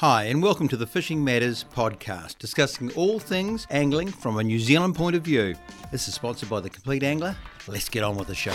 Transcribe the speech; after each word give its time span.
Hi, 0.00 0.24
and 0.24 0.42
welcome 0.42 0.68
to 0.68 0.76
the 0.76 0.86
Fishing 0.86 1.24
Matters 1.24 1.64
podcast, 1.64 2.36
discussing 2.36 2.92
all 2.92 3.18
things 3.18 3.66
angling 3.70 4.08
from 4.08 4.36
a 4.36 4.44
New 4.44 4.58
Zealand 4.58 4.94
point 4.94 5.16
of 5.16 5.22
view. 5.22 5.54
This 5.90 6.06
is 6.06 6.12
sponsored 6.12 6.50
by 6.50 6.60
The 6.60 6.68
Complete 6.68 7.02
Angler. 7.02 7.34
Let's 7.66 7.88
get 7.88 8.04
on 8.04 8.18
with 8.18 8.28
the 8.28 8.34
show. 8.34 8.54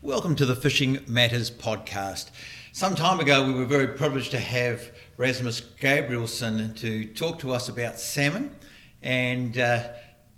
Welcome 0.00 0.34
to 0.36 0.46
the 0.46 0.56
Fishing 0.56 1.00
Matters 1.06 1.50
podcast. 1.50 2.30
Some 2.72 2.94
time 2.94 3.20
ago, 3.20 3.46
we 3.46 3.52
were 3.52 3.66
very 3.66 3.88
privileged 3.88 4.30
to 4.30 4.38
have 4.38 4.92
Rasmus 5.18 5.60
Gabrielsen 5.78 6.72
to 6.76 7.04
talk 7.12 7.38
to 7.40 7.52
us 7.52 7.68
about 7.68 8.00
salmon, 8.00 8.56
and 9.02 9.58
uh, 9.58 9.88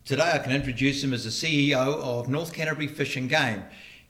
today 0.05 0.33
I 0.35 0.39
can 0.39 0.51
introduce 0.51 1.05
him 1.05 1.13
as 1.13 1.23
the 1.23 1.31
CEO 1.31 1.77
of 1.77 2.29
North 2.29 2.53
Canterbury 2.53 2.89
Fish 2.89 3.17
and 3.17 3.31
Game. 3.31 3.63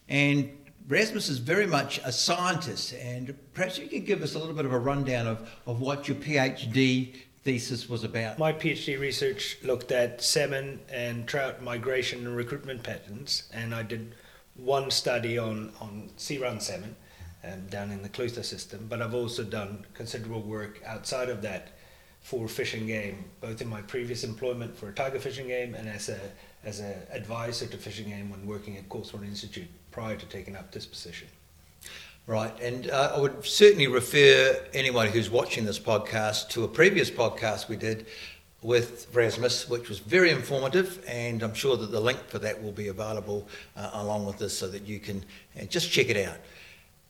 And 0.09 0.57
Rasmus 0.89 1.29
is 1.29 1.39
very 1.39 1.67
much 1.67 1.99
a 2.05 2.13
scientist, 2.13 2.93
and 2.93 3.35
perhaps 3.55 3.77
you 3.77 3.89
could 3.89 4.07
give 4.07 4.23
us 4.23 4.37
a 4.37 4.39
little 4.39 4.55
bit 4.55 4.65
of 4.65 4.73
a 4.73 4.79
rundown 4.79 5.27
of, 5.27 5.51
of 5.67 5.81
what 5.81 6.07
your 6.07 6.17
PhD 6.17 7.13
thesis 7.43 7.89
was 7.89 8.05
about. 8.05 8.39
My 8.39 8.53
PhD 8.53 8.99
research 8.99 9.59
looked 9.65 9.91
at 9.91 10.23
salmon 10.23 10.79
and 10.89 11.27
trout 11.27 11.61
migration 11.61 12.25
and 12.25 12.37
recruitment 12.37 12.85
patterns, 12.85 13.49
and 13.53 13.75
I 13.75 13.83
did 13.83 14.15
one 14.55 14.93
study 14.93 15.39
on, 15.39 15.73
on 15.81 16.11
sea 16.17 16.39
run 16.39 16.61
salmon 16.61 16.95
um, 17.43 17.67
down 17.67 17.91
in 17.91 18.03
the 18.03 18.09
Clutha 18.09 18.45
system, 18.45 18.87
but 18.89 19.03
I've 19.03 19.15
also 19.15 19.43
done 19.43 19.85
considerable 19.93 20.43
work 20.43 20.81
outside 20.87 21.31
of 21.31 21.43
that 21.43 21.77
for 22.21 22.47
Fish 22.47 22.75
and 22.75 22.87
Game, 22.87 23.25
both 23.41 23.61
in 23.61 23.67
my 23.69 23.83
previous 23.83 24.23
employment 24.23 24.77
for 24.77 24.89
Otago 24.89 25.19
fishing 25.19 25.49
game 25.49 25.75
and 25.75 25.89
as 25.89 26.09
a 26.09 26.19
as 26.65 26.81
an 26.81 26.95
advisor 27.13 27.67
to 27.67 27.77
Fish 27.77 28.01
and 28.01 28.09
Game 28.09 28.31
when 28.31 28.45
working 28.47 28.77
at 28.77 28.89
Cawthron 28.89 29.25
Institute 29.25 29.69
prior 29.97 30.15
to 30.15 30.27
taking 30.27 30.55
up 30.55 30.71
this 30.73 30.85
position. 30.85 31.27
Right, 32.27 32.53
and 32.61 32.91
uh, 32.91 33.15
I 33.17 33.19
would 33.19 33.47
certainly 33.47 33.87
refer 33.87 34.63
anyone 34.75 35.07
who's 35.07 35.31
watching 35.31 35.65
this 35.65 35.79
podcast 35.79 36.51
to 36.51 36.65
a 36.65 36.69
previous 36.69 37.11
podcast 37.11 37.71
we 37.71 37.77
did 37.77 38.05
with 38.61 39.07
Rasmus, 39.15 39.71
which 39.71 39.89
was 39.89 40.01
very 40.01 40.29
informative, 40.29 41.03
and 41.09 41.43
I'm 41.43 41.55
sure 41.55 41.79
that 41.79 41.91
the 41.93 42.01
link 42.01 42.19
for 42.29 42.39
that 42.41 42.63
will 42.63 42.73
be 42.73 42.89
available 42.89 43.49
uh, 43.75 43.89
along 43.95 44.27
with 44.27 44.37
this 44.37 44.59
so 44.59 44.69
that 44.69 44.87
you 44.87 44.99
can 44.99 45.25
uh, 45.59 45.65
just 45.65 45.91
check 45.91 46.11
it 46.11 46.29
out. 46.29 46.37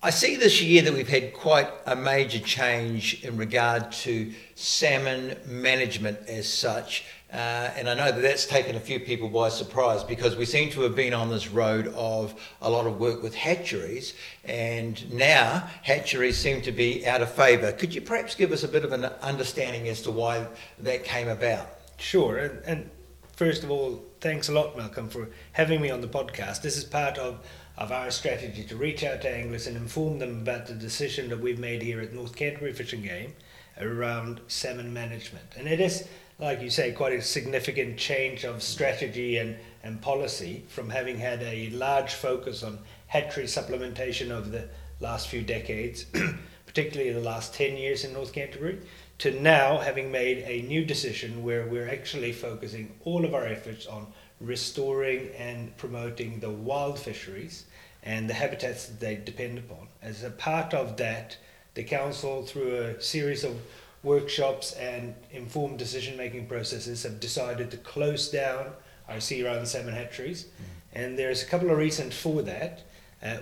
I 0.01 0.11
see 0.11 0.37
this 0.37 0.63
year 0.63 0.83
that 0.83 0.93
we've 0.93 1.09
had 1.09 1.33
quite 1.33 1.69
a 1.87 1.97
major 1.97 2.39
change 2.39 3.25
in 3.25 3.37
regard 3.37 3.91
to 4.07 4.33
salmon 4.55 5.35
management 5.45 6.21
as 6.29 6.47
such. 6.49 7.05
Uh, 7.37 7.71
and 7.77 7.87
I 7.87 7.93
know 7.93 8.11
that 8.11 8.23
that's 8.23 8.47
taken 8.47 8.77
a 8.77 8.81
few 8.81 8.99
people 8.99 9.29
by 9.29 9.51
surprise 9.51 10.03
because 10.03 10.37
we 10.37 10.47
seem 10.47 10.71
to 10.71 10.81
have 10.81 10.97
been 10.97 11.13
on 11.13 11.29
this 11.29 11.49
road 11.49 11.89
of 11.89 12.35
a 12.63 12.71
lot 12.71 12.87
of 12.87 12.99
work 12.99 13.23
with 13.23 13.35
hatcheries, 13.35 14.15
and 14.47 15.13
now 15.13 15.69
hatcheries 15.83 16.39
seem 16.39 16.63
to 16.63 16.73
be 16.73 17.07
out 17.07 17.21
of 17.21 17.31
favour. 17.31 17.73
Could 17.73 17.95
you 17.95 18.01
perhaps 18.01 18.35
give 18.35 18.53
us 18.53 18.65
a 18.65 18.69
bit 18.69 18.87
of 18.87 18.93
an 18.93 19.05
understanding 19.21 19.87
as 19.87 20.01
to 20.03 20.11
why 20.11 20.47
that 20.79 21.05
came 21.05 21.29
about? 21.29 21.69
Sure, 21.99 22.39
and, 22.39 22.65
and 22.65 22.91
first 23.35 23.63
of 23.63 23.71
all, 23.71 24.03
thanks 24.23 24.49
a 24.49 24.53
lot, 24.53 24.75
Malcolm, 24.75 25.11
for 25.11 25.29
having 25.53 25.83
me 25.83 25.91
on 25.91 26.01
the 26.01 26.09
podcast. 26.09 26.63
This 26.63 26.79
is 26.79 26.85
part 26.85 27.19
of 27.19 27.39
of 27.77 27.93
our 27.93 28.11
strategy 28.11 28.65
to 28.65 28.75
reach 28.75 29.05
out 29.05 29.21
to 29.21 29.31
anglers 29.31 29.67
and 29.67 29.77
inform 29.77 30.19
them 30.19 30.41
about 30.41 30.67
the 30.67 30.73
decision 30.73 31.29
that 31.29 31.39
we've 31.39 31.59
made 31.59 31.83
here 31.83 32.01
at 32.01 32.15
North 32.15 32.35
Canterbury 32.35 32.73
Fish 32.73 32.95
and 32.95 33.05
Game 33.05 33.35
around 33.79 34.41
salmon 34.49 34.93
management. 34.95 35.45
And 35.59 35.69
it 35.69 35.79
is, 35.79 36.09
like 36.39 36.61
you 36.61 36.69
say, 36.69 36.93
quite 36.93 37.15
a 37.15 37.23
significant 37.23 37.97
change 37.97 38.45
of 38.45 38.63
strategy 38.63 39.39
and, 39.39 39.57
and 39.83 40.01
policy 40.03 40.65
from 40.69 40.91
having 40.91 41.19
had 41.19 41.43
a 41.43 41.71
large 41.71 42.13
focus 42.13 42.63
on 42.63 42.79
hatchery 43.07 43.45
supplementation 43.45 44.31
over 44.31 44.49
the 44.49 44.69
last 45.01 45.29
few 45.29 45.41
decades, 45.43 46.05
particularly 46.67 47.13
the 47.13 47.21
last 47.21 47.55
10 47.55 47.77
years 47.77 48.05
in 48.05 48.13
North 48.13 48.33
Canterbury, 48.33 48.79
to 49.19 49.41
now 49.41 49.79
having 49.79 50.13
made 50.13 50.39
a 50.47 50.67
new 50.67 50.85
decision 50.85 51.43
where 51.43 51.67
we're 51.67 51.89
actually 51.89 52.33
focusing 52.33 52.95
all 53.05 53.25
of 53.25 53.35
our 53.35 53.47
efforts 53.47 53.87
on 53.87 54.07
restoring 54.41 55.31
and 55.39 55.75
promoting 55.79 56.39
the 56.41 56.51
wild 56.51 56.99
fisheries 56.99 57.65
and 58.03 58.29
the 58.29 58.35
habitats 58.35 58.87
that 58.87 59.01
they 59.01 59.17
depend 59.17 59.57
upon. 59.57 59.89
As 60.03 60.23
a 60.23 60.31
part 60.31 60.75
of 60.75 60.99
that, 60.99 61.39
the 61.73 61.83
council, 61.83 62.43
through 62.43 62.77
a 62.77 63.03
series 63.03 63.43
of 63.43 63.57
workshops 64.07 64.73
and 64.75 65.15
informed 65.33 65.79
decision 65.79 66.17
making 66.17 66.47
processes, 66.47 67.03
have 67.03 67.19
decided 67.21 67.71
to 67.73 67.77
close 67.79 68.31
down 68.31 68.71
our 69.09 69.21
sea 69.21 69.45
run 69.45 69.67
salmon 69.67 69.95
hatcheries. 69.95 70.45
Mm. 70.45 70.49
And 70.93 71.19
there's 71.19 71.43
a 71.43 71.47
couple 71.47 71.71
of 71.71 71.77
reasons 71.77 72.17
for 72.17 72.41
that, 72.43 72.85
uh, 73.23 73.39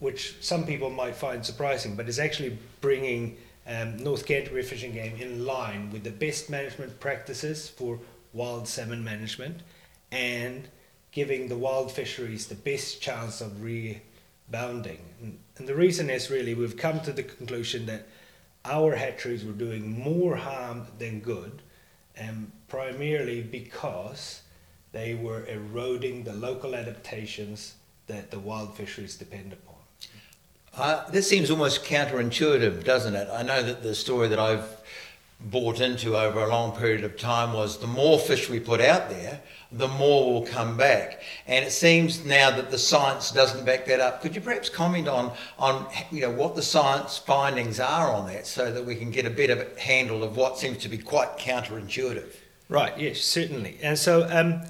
which 0.00 0.34
some 0.40 0.64
people 0.64 0.90
might 0.90 1.14
find 1.14 1.44
surprising, 1.44 1.94
but 1.94 2.08
it's 2.08 2.18
actually 2.18 2.58
bringing 2.80 3.36
um, 3.66 3.98
North 3.98 4.26
Canterbury 4.26 4.62
Fish 4.62 4.82
and 4.82 4.94
Game 4.94 5.16
in 5.16 5.44
line 5.44 5.90
with 5.92 6.02
the 6.02 6.10
best 6.10 6.50
management 6.50 6.98
practices 6.98 7.68
for 7.68 8.00
wild 8.32 8.66
salmon 8.66 9.04
management 9.04 9.60
and 10.10 10.66
giving 11.12 11.48
the 11.48 11.56
wild 11.56 11.92
fisheries 11.92 12.46
the 12.46 12.54
best 12.54 13.02
chance 13.02 13.40
of 13.40 13.62
rebounding. 13.62 15.00
And, 15.20 15.38
and 15.58 15.68
the 15.68 15.74
reason 15.74 16.08
is 16.08 16.30
really 16.30 16.54
we've 16.54 16.76
come 16.76 17.00
to 17.00 17.12
the 17.12 17.22
conclusion 17.22 17.86
that 17.86 18.06
our 18.64 18.94
hatcheries 18.94 19.44
were 19.44 19.52
doing 19.52 20.02
more 20.02 20.36
harm 20.36 20.86
than 20.98 21.20
good, 21.20 21.62
and 22.16 22.50
primarily 22.68 23.42
because 23.42 24.42
they 24.92 25.14
were 25.14 25.46
eroding 25.46 26.24
the 26.24 26.32
local 26.32 26.74
adaptations 26.74 27.74
that 28.06 28.30
the 28.30 28.38
wild 28.38 28.76
fisheries 28.76 29.16
depend 29.16 29.52
upon. 29.52 29.76
Uh, 30.76 31.08
this 31.10 31.28
seems 31.28 31.50
almost 31.50 31.84
counterintuitive, 31.84 32.84
doesn't 32.84 33.14
it? 33.14 33.28
I 33.32 33.42
know 33.42 33.62
that 33.62 33.82
the 33.82 33.94
story 33.94 34.28
that 34.28 34.38
I've 34.38 34.64
bought 35.44 35.80
into 35.80 36.16
over 36.16 36.40
a 36.40 36.48
long 36.48 36.76
period 36.76 37.02
of 37.02 37.16
time 37.16 37.52
was 37.52 37.78
the 37.78 37.86
more 37.86 38.18
fish 38.18 38.50
we 38.50 38.60
put 38.60 38.80
out 38.80 39.08
there, 39.08 39.40
the 39.72 39.88
more 39.88 40.32
will 40.32 40.46
come 40.46 40.76
back. 40.76 41.22
And 41.46 41.64
it 41.64 41.70
seems 41.70 42.24
now 42.24 42.50
that 42.50 42.70
the 42.70 42.78
science 42.78 43.30
doesn't 43.30 43.64
back 43.64 43.86
that 43.86 44.00
up. 44.00 44.20
Could 44.20 44.34
you 44.34 44.40
perhaps 44.40 44.68
comment 44.68 45.08
on, 45.08 45.32
on 45.58 45.86
you 46.10 46.20
know, 46.20 46.30
what 46.30 46.56
the 46.56 46.62
science 46.62 47.16
findings 47.16 47.80
are 47.80 48.12
on 48.12 48.26
that 48.28 48.46
so 48.46 48.72
that 48.72 48.84
we 48.84 48.96
can 48.96 49.10
get 49.10 49.26
a 49.26 49.30
better 49.30 49.68
handle 49.78 50.22
of 50.22 50.36
what 50.36 50.58
seems 50.58 50.78
to 50.78 50.88
be 50.88 50.98
quite 50.98 51.38
counterintuitive? 51.38 52.34
Right, 52.68 52.96
yes, 52.98 53.20
certainly. 53.20 53.78
And 53.82 53.98
so, 53.98 54.28
um, 54.30 54.62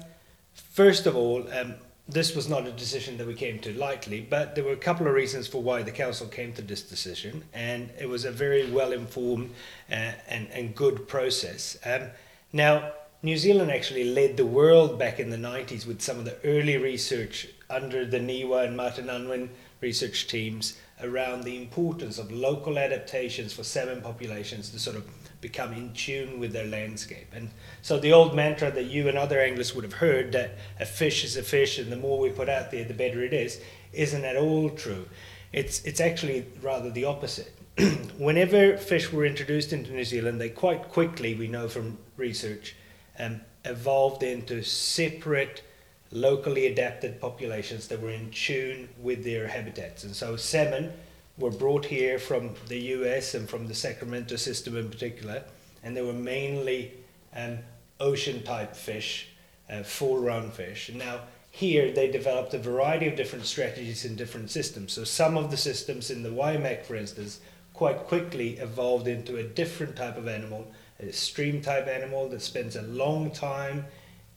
first 0.53 1.05
of 1.05 1.15
all, 1.15 1.47
um, 1.53 1.75
this 2.07 2.35
was 2.35 2.49
not 2.49 2.67
a 2.67 2.71
decision 2.71 3.17
that 3.17 3.27
we 3.27 3.33
came 3.33 3.59
to 3.59 3.77
lightly, 3.77 4.21
but 4.21 4.55
there 4.55 4.63
were 4.63 4.73
a 4.73 4.77
couple 4.77 5.07
of 5.07 5.13
reasons 5.13 5.47
for 5.47 5.61
why 5.61 5.81
the 5.81 5.91
council 5.91 6.27
came 6.27 6.53
to 6.53 6.61
this 6.61 6.81
decision, 6.81 7.43
and 7.53 7.89
it 7.99 8.09
was 8.09 8.25
a 8.25 8.31
very 8.31 8.69
well 8.69 8.91
informed 8.91 9.51
uh, 9.89 10.11
and, 10.27 10.47
and 10.51 10.75
good 10.75 11.07
process. 11.07 11.77
Um, 11.85 12.07
now, 12.51 12.91
New 13.23 13.37
Zealand 13.37 13.71
actually 13.71 14.03
led 14.03 14.35
the 14.35 14.45
world 14.45 14.97
back 14.97 15.19
in 15.19 15.29
the 15.29 15.37
90s 15.37 15.85
with 15.85 16.01
some 16.01 16.17
of 16.17 16.25
the 16.25 16.37
early 16.43 16.77
research 16.77 17.47
under 17.69 18.03
the 18.03 18.19
NIWA 18.19 18.65
and 18.65 18.75
Martin 18.75 19.09
Unwin 19.09 19.49
research 19.79 20.27
teams 20.27 20.77
around 21.03 21.43
the 21.43 21.57
importance 21.57 22.17
of 22.17 22.31
local 22.31 22.77
adaptations 22.77 23.53
for 23.53 23.63
salmon 23.63 24.01
populations 24.01 24.69
to 24.71 24.79
sort 24.79 24.95
of 24.95 25.03
become 25.41 25.73
in 25.73 25.91
tune 25.93 26.39
with 26.39 26.53
their 26.53 26.65
landscape. 26.65 27.27
And 27.33 27.49
so 27.81 27.99
the 27.99 28.13
old 28.13 28.35
mantra 28.35 28.71
that 28.71 28.83
you 28.83 29.09
and 29.09 29.17
other 29.17 29.41
anglers 29.41 29.73
would 29.73 29.83
have 29.83 29.93
heard 29.93 30.31
that 30.33 30.57
a 30.79 30.85
fish 30.85 31.23
is 31.23 31.35
a 31.35 31.43
fish 31.43 31.79
and 31.79 31.91
the 31.91 31.97
more 31.97 32.19
we 32.19 32.29
put 32.29 32.47
out 32.47 32.71
there, 32.71 32.85
the 32.85 32.93
better 32.93 33.23
it 33.23 33.33
is, 33.33 33.59
isn't 33.91 34.23
at 34.23 34.37
all 34.37 34.69
true. 34.69 35.07
It's, 35.51 35.83
it's 35.83 35.99
actually 35.99 36.45
rather 36.61 36.91
the 36.91 37.05
opposite. 37.05 37.53
Whenever 38.17 38.77
fish 38.77 39.11
were 39.11 39.25
introduced 39.25 39.73
into 39.73 39.91
New 39.91 40.05
Zealand, 40.05 40.39
they 40.39 40.49
quite 40.49 40.89
quickly, 40.89 41.33
we 41.33 41.47
know 41.47 41.67
from 41.67 41.97
research, 42.17 42.75
um, 43.19 43.41
evolved 43.65 44.23
into 44.23 44.63
separate, 44.63 45.63
locally 46.11 46.67
adapted 46.67 47.19
populations 47.19 47.87
that 47.87 48.01
were 48.01 48.11
in 48.11 48.29
tune 48.29 48.89
with 49.01 49.23
their 49.23 49.47
habitats. 49.47 50.03
And 50.03 50.15
so 50.15 50.35
salmon 50.35 50.93
were 51.41 51.51
brought 51.51 51.85
here 51.85 52.19
from 52.19 52.51
the 52.67 52.79
US 52.95 53.33
and 53.33 53.49
from 53.49 53.67
the 53.67 53.73
Sacramento 53.73 54.35
system 54.35 54.77
in 54.77 54.89
particular, 54.89 55.43
and 55.83 55.97
they 55.97 56.01
were 56.01 56.13
mainly 56.13 56.93
um, 57.35 57.57
ocean 57.99 58.43
type 58.43 58.75
fish, 58.75 59.29
uh, 59.69 59.83
fall 59.83 60.19
run 60.19 60.51
fish. 60.51 60.89
Now 60.93 61.21
here 61.49 61.91
they 61.91 62.09
developed 62.09 62.53
a 62.53 62.59
variety 62.59 63.07
of 63.07 63.17
different 63.17 63.45
strategies 63.45 64.05
in 64.05 64.15
different 64.15 64.49
systems. 64.49 64.93
So 64.93 65.03
some 65.03 65.35
of 65.37 65.51
the 65.51 65.57
systems 65.57 66.09
in 66.09 66.23
the 66.23 66.29
Waimak, 66.29 66.85
for 66.85 66.95
instance, 66.95 67.41
quite 67.73 67.97
quickly 68.07 68.57
evolved 68.57 69.07
into 69.07 69.37
a 69.37 69.43
different 69.43 69.95
type 69.95 70.17
of 70.17 70.27
animal, 70.27 70.71
a 70.99 71.11
stream 71.11 71.61
type 71.61 71.87
animal 71.87 72.29
that 72.29 72.41
spends 72.41 72.75
a 72.75 72.83
long 72.83 73.31
time 73.31 73.85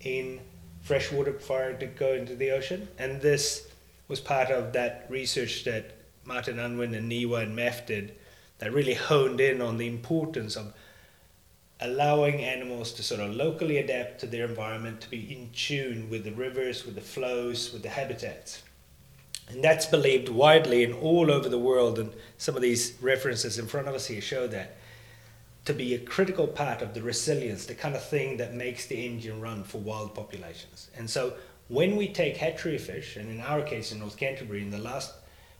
in 0.00 0.40
freshwater 0.82 1.32
prior 1.32 1.76
to 1.78 1.86
go 1.86 2.14
into 2.14 2.34
the 2.34 2.50
ocean. 2.50 2.88
And 2.98 3.20
this 3.20 3.68
was 4.08 4.20
part 4.20 4.50
of 4.50 4.72
that 4.72 5.06
research 5.08 5.64
that 5.64 5.93
Martin 6.24 6.58
Unwin 6.58 6.94
and 6.94 7.10
NIWA 7.10 7.42
and 7.42 7.56
MAF 7.56 7.86
did 7.86 8.14
that 8.58 8.72
really 8.72 8.94
honed 8.94 9.40
in 9.40 9.60
on 9.60 9.76
the 9.78 9.86
importance 9.86 10.56
of 10.56 10.72
allowing 11.80 12.42
animals 12.42 12.92
to 12.92 13.02
sort 13.02 13.20
of 13.20 13.34
locally 13.34 13.78
adapt 13.78 14.20
to 14.20 14.26
their 14.26 14.46
environment, 14.46 15.00
to 15.00 15.10
be 15.10 15.32
in 15.36 15.50
tune 15.52 16.08
with 16.08 16.24
the 16.24 16.32
rivers, 16.32 16.86
with 16.86 16.94
the 16.94 17.00
flows, 17.00 17.72
with 17.72 17.82
the 17.82 17.88
habitats. 17.88 18.62
And 19.48 19.62
that's 19.62 19.84
believed 19.84 20.28
widely 20.28 20.84
and 20.84 20.94
all 20.94 21.30
over 21.30 21.48
the 21.48 21.58
world, 21.58 21.98
and 21.98 22.12
some 22.38 22.56
of 22.56 22.62
these 22.62 22.94
references 23.02 23.58
in 23.58 23.66
front 23.66 23.88
of 23.88 23.94
us 23.94 24.06
here 24.06 24.22
show 24.22 24.46
that. 24.46 24.76
to 25.64 25.72
be 25.72 25.94
a 25.94 25.98
critical 25.98 26.46
part 26.46 26.82
of 26.82 26.92
the 26.92 27.02
resilience, 27.02 27.64
the 27.64 27.74
kind 27.74 27.94
of 27.94 28.04
thing 28.04 28.36
that 28.36 28.54
makes 28.54 28.86
the 28.86 29.06
engine 29.06 29.40
run 29.40 29.64
for 29.64 29.78
wild 29.78 30.14
populations. 30.14 30.90
And 30.96 31.08
so 31.08 31.34
when 31.68 31.96
we 31.96 32.08
take 32.08 32.36
hatchery 32.36 32.78
fish, 32.78 33.16
and 33.16 33.30
in 33.30 33.40
our 33.40 33.62
case 33.62 33.90
in 33.90 33.98
North 33.98 34.16
Canterbury, 34.16 34.60
in 34.60 34.70
the 34.70 34.78
last 34.78 35.12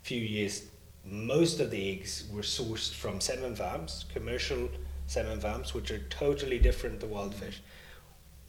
few 0.05 0.21
years, 0.21 0.65
most 1.05 1.61
of 1.61 1.71
the 1.71 1.93
eggs 1.93 2.25
were 2.31 2.43
sourced 2.43 2.93
from 2.93 3.21
salmon 3.21 3.57
farms, 3.57 4.05
commercial 4.13 4.69
salmon 5.07 5.41
farms, 5.41 5.73
which 5.73 5.91
are 5.91 5.99
totally 6.11 6.59
different 6.59 7.01
to 7.01 7.07
wild 7.07 7.35
fish. 7.35 7.63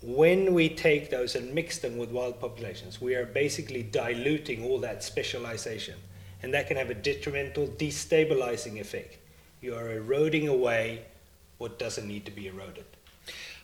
When 0.02 0.54
we 0.54 0.68
take 0.68 1.10
those 1.10 1.36
and 1.36 1.54
mix 1.54 1.80
them 1.80 1.98
with 1.98 2.12
wild 2.12 2.42
populations, 2.42 3.00
we 3.00 3.16
are 3.16 3.26
basically 3.26 3.84
diluting 3.84 4.66
all 4.66 4.80
that 4.80 5.02
specialization. 5.02 5.96
And 6.44 6.54
that 6.54 6.68
can 6.68 6.76
have 6.76 6.90
a 6.90 6.94
detrimental, 6.94 7.68
destabilizing 7.68 8.80
effect. 8.80 9.18
You 9.62 9.76
are 9.76 9.94
eroding 9.94 10.50
away 10.50 11.06
what 11.58 11.80
doesn't 11.80 12.08
need 12.08 12.26
to 12.26 12.32
be 12.32 12.48
eroded. 12.48 12.86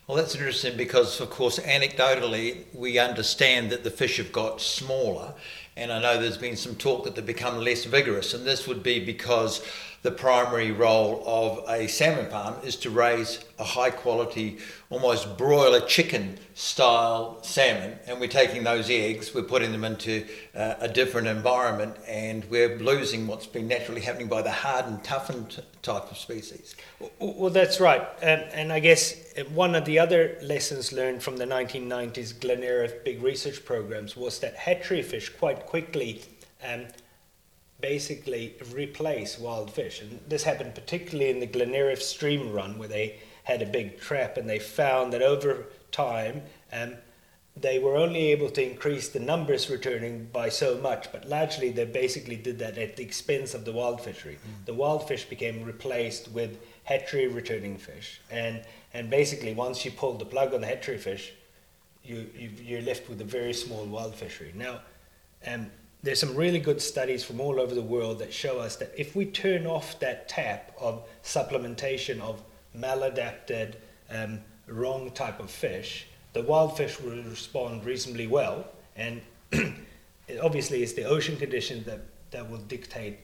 Well, 0.08 0.18
that's 0.18 0.34
interesting 0.34 0.78
because, 0.78 1.22
of 1.22 1.30
course, 1.30 1.60
anecdotally, 1.60 2.64
we 2.74 2.98
understand 2.98 3.70
that 3.72 3.84
the 3.84 3.92
fish 3.92 4.18
have 4.18 4.32
got 4.32 4.60
smaller, 4.60 5.34
and 5.82 5.92
I 5.92 6.00
know 6.00 6.22
there's 6.22 6.38
been 6.38 6.56
some 6.56 6.76
talk 6.76 7.04
that 7.06 7.16
they've 7.16 7.26
become 7.26 7.58
less 7.58 7.86
vigorous, 7.86 8.34
and 8.36 8.46
this 8.46 8.68
would 8.68 8.84
be 8.84 9.04
because 9.04 9.66
the 10.04 10.12
primary 10.12 10.72
role 10.72 11.24
of 11.28 11.70
a 11.70 11.88
salmon 11.88 12.30
farm 12.30 12.56
is 12.64 12.76
to 12.76 12.90
raise 12.90 13.44
a 13.60 13.64
high 13.64 13.92
quality, 13.92 14.58
almost 14.90 15.38
broiler 15.38 15.82
chicken 15.82 16.40
style 16.56 17.38
salmon. 17.44 18.00
And 18.08 18.20
we're 18.20 18.28
taking 18.28 18.64
those 18.64 18.90
eggs, 18.90 19.36
we're 19.36 19.44
putting 19.44 19.72
them 19.72 19.84
into 19.84 20.26
uh, 20.56 20.76
a 20.80 20.88
different 20.88 21.28
environment, 21.28 21.98
and 22.08 22.44
we're 22.46 22.80
losing 22.80 23.28
what's 23.28 23.46
been 23.46 23.68
naturally 23.68 24.02
happening 24.02 24.28
by 24.28 24.42
the 24.42 24.52
hardened, 24.52 25.04
toughened 25.04 25.62
type 25.84 26.10
of 26.10 26.18
species. 26.18 26.76
Well, 27.20 27.52
that's 27.52 27.80
right. 27.80 28.08
And, 28.24 28.42
and 28.54 28.74
I 28.74 28.80
guess 28.80 29.16
one 29.54 29.76
of 29.76 29.86
the 29.86 30.00
other 30.00 30.38
lessons 30.42 30.92
learned 30.92 31.22
from 31.22 31.38
the 31.38 31.46
1990s 31.46 32.34
Glenariffe 32.40 33.04
big 33.04 33.22
research 33.22 33.64
programs 33.66 34.18
was 34.18 34.40
that 34.40 34.56
hatchery 34.56 35.04
fish 35.04 35.30
quite 35.30 35.68
quickly. 35.68 36.24
Um, 36.68 36.86
basically 37.82 38.56
replace 38.74 39.40
wild 39.40 39.72
fish. 39.72 40.02
And 40.02 40.20
this 40.28 40.44
happened 40.44 40.76
particularly 40.76 41.30
in 41.30 41.40
the 41.40 41.48
Glenariffe 41.48 42.02
stream 42.02 42.52
run 42.52 42.78
where 42.78 42.88
they 42.88 43.20
had 43.44 43.62
a 43.62 43.66
big 43.66 44.00
trap 44.00 44.38
and 44.38 44.50
they 44.50 44.60
found 44.60 45.14
that 45.14 45.22
over 45.22 45.66
time 45.92 46.44
um, 46.72 46.94
they 47.58 47.80
were 47.80 47.98
only 47.98 48.32
able 48.32 48.50
to 48.50 48.64
increase 48.64 49.10
the 49.10 49.20
numbers 49.20 49.70
returning 49.70 50.30
by 50.32 50.48
so 50.48 50.78
much, 50.78 51.12
but 51.12 51.28
largely 51.28 51.70
they 51.70 51.86
basically 51.86 52.38
did 52.38 52.60
that 52.60 52.78
at 52.78 52.96
the 52.96 53.04
expense 53.04 53.54
of 53.54 53.66
the 53.66 53.74
wild 53.74 54.00
fishery. 54.00 54.36
Mm. 54.36 54.66
The 54.66 54.74
wild 54.74 55.08
fish 55.08 55.26
became 55.26 55.64
replaced 55.64 56.32
with 56.32 56.60
hatchery 56.86 57.28
returning 57.28 57.78
fish. 57.78 58.22
And, 58.30 58.64
and 58.94 59.10
basically, 59.10 59.54
once 59.54 59.84
you 59.84 59.92
pulled 59.92 60.20
the 60.20 60.26
plug 60.26 60.54
on 60.54 60.62
the 60.62 60.68
hatchery 60.68 60.98
fish, 60.98 61.34
you, 62.04 62.28
you, 62.36 62.78
are 62.78 62.82
left 62.82 63.10
with 63.10 63.22
a 63.22 63.26
very 63.26 63.54
small 63.54 63.86
wild 63.86 64.16
fishery. 64.16 64.54
Now, 64.56 64.82
um, 65.46 65.70
there's 66.04 66.20
some 66.20 66.36
really 66.36 66.60
good 66.60 66.82
studies 66.82 67.24
from 67.24 67.40
all 67.40 67.60
over 67.60 67.76
the 67.76 67.82
world 67.82 68.20
that 68.20 68.34
show 68.34 68.60
us 68.60 68.76
that 68.78 68.92
if 68.98 69.16
we 69.16 69.26
turn 69.26 69.68
off 69.68 70.00
that 70.00 70.28
tap 70.28 70.72
of 70.80 71.04
supplementation 71.24 72.20
of 72.22 72.42
maladapted, 72.76 73.76
um, 74.10 74.40
wrong 74.68 75.12
type 75.12 75.40
of 75.40 75.50
fish, 75.50 76.08
the 76.34 76.42
wild 76.42 76.76
fish 76.78 77.00
will 77.00 77.22
respond 77.24 77.86
reasonably 77.86 78.28
well. 78.28 78.66
And 78.96 79.22
obviously, 80.42 80.82
it's 80.82 80.94
the 80.94 81.04
ocean 81.04 81.38
conditions 81.38 81.86
that, 81.86 82.00
that 82.32 82.50
will 82.50 82.60
dictate 82.60 83.20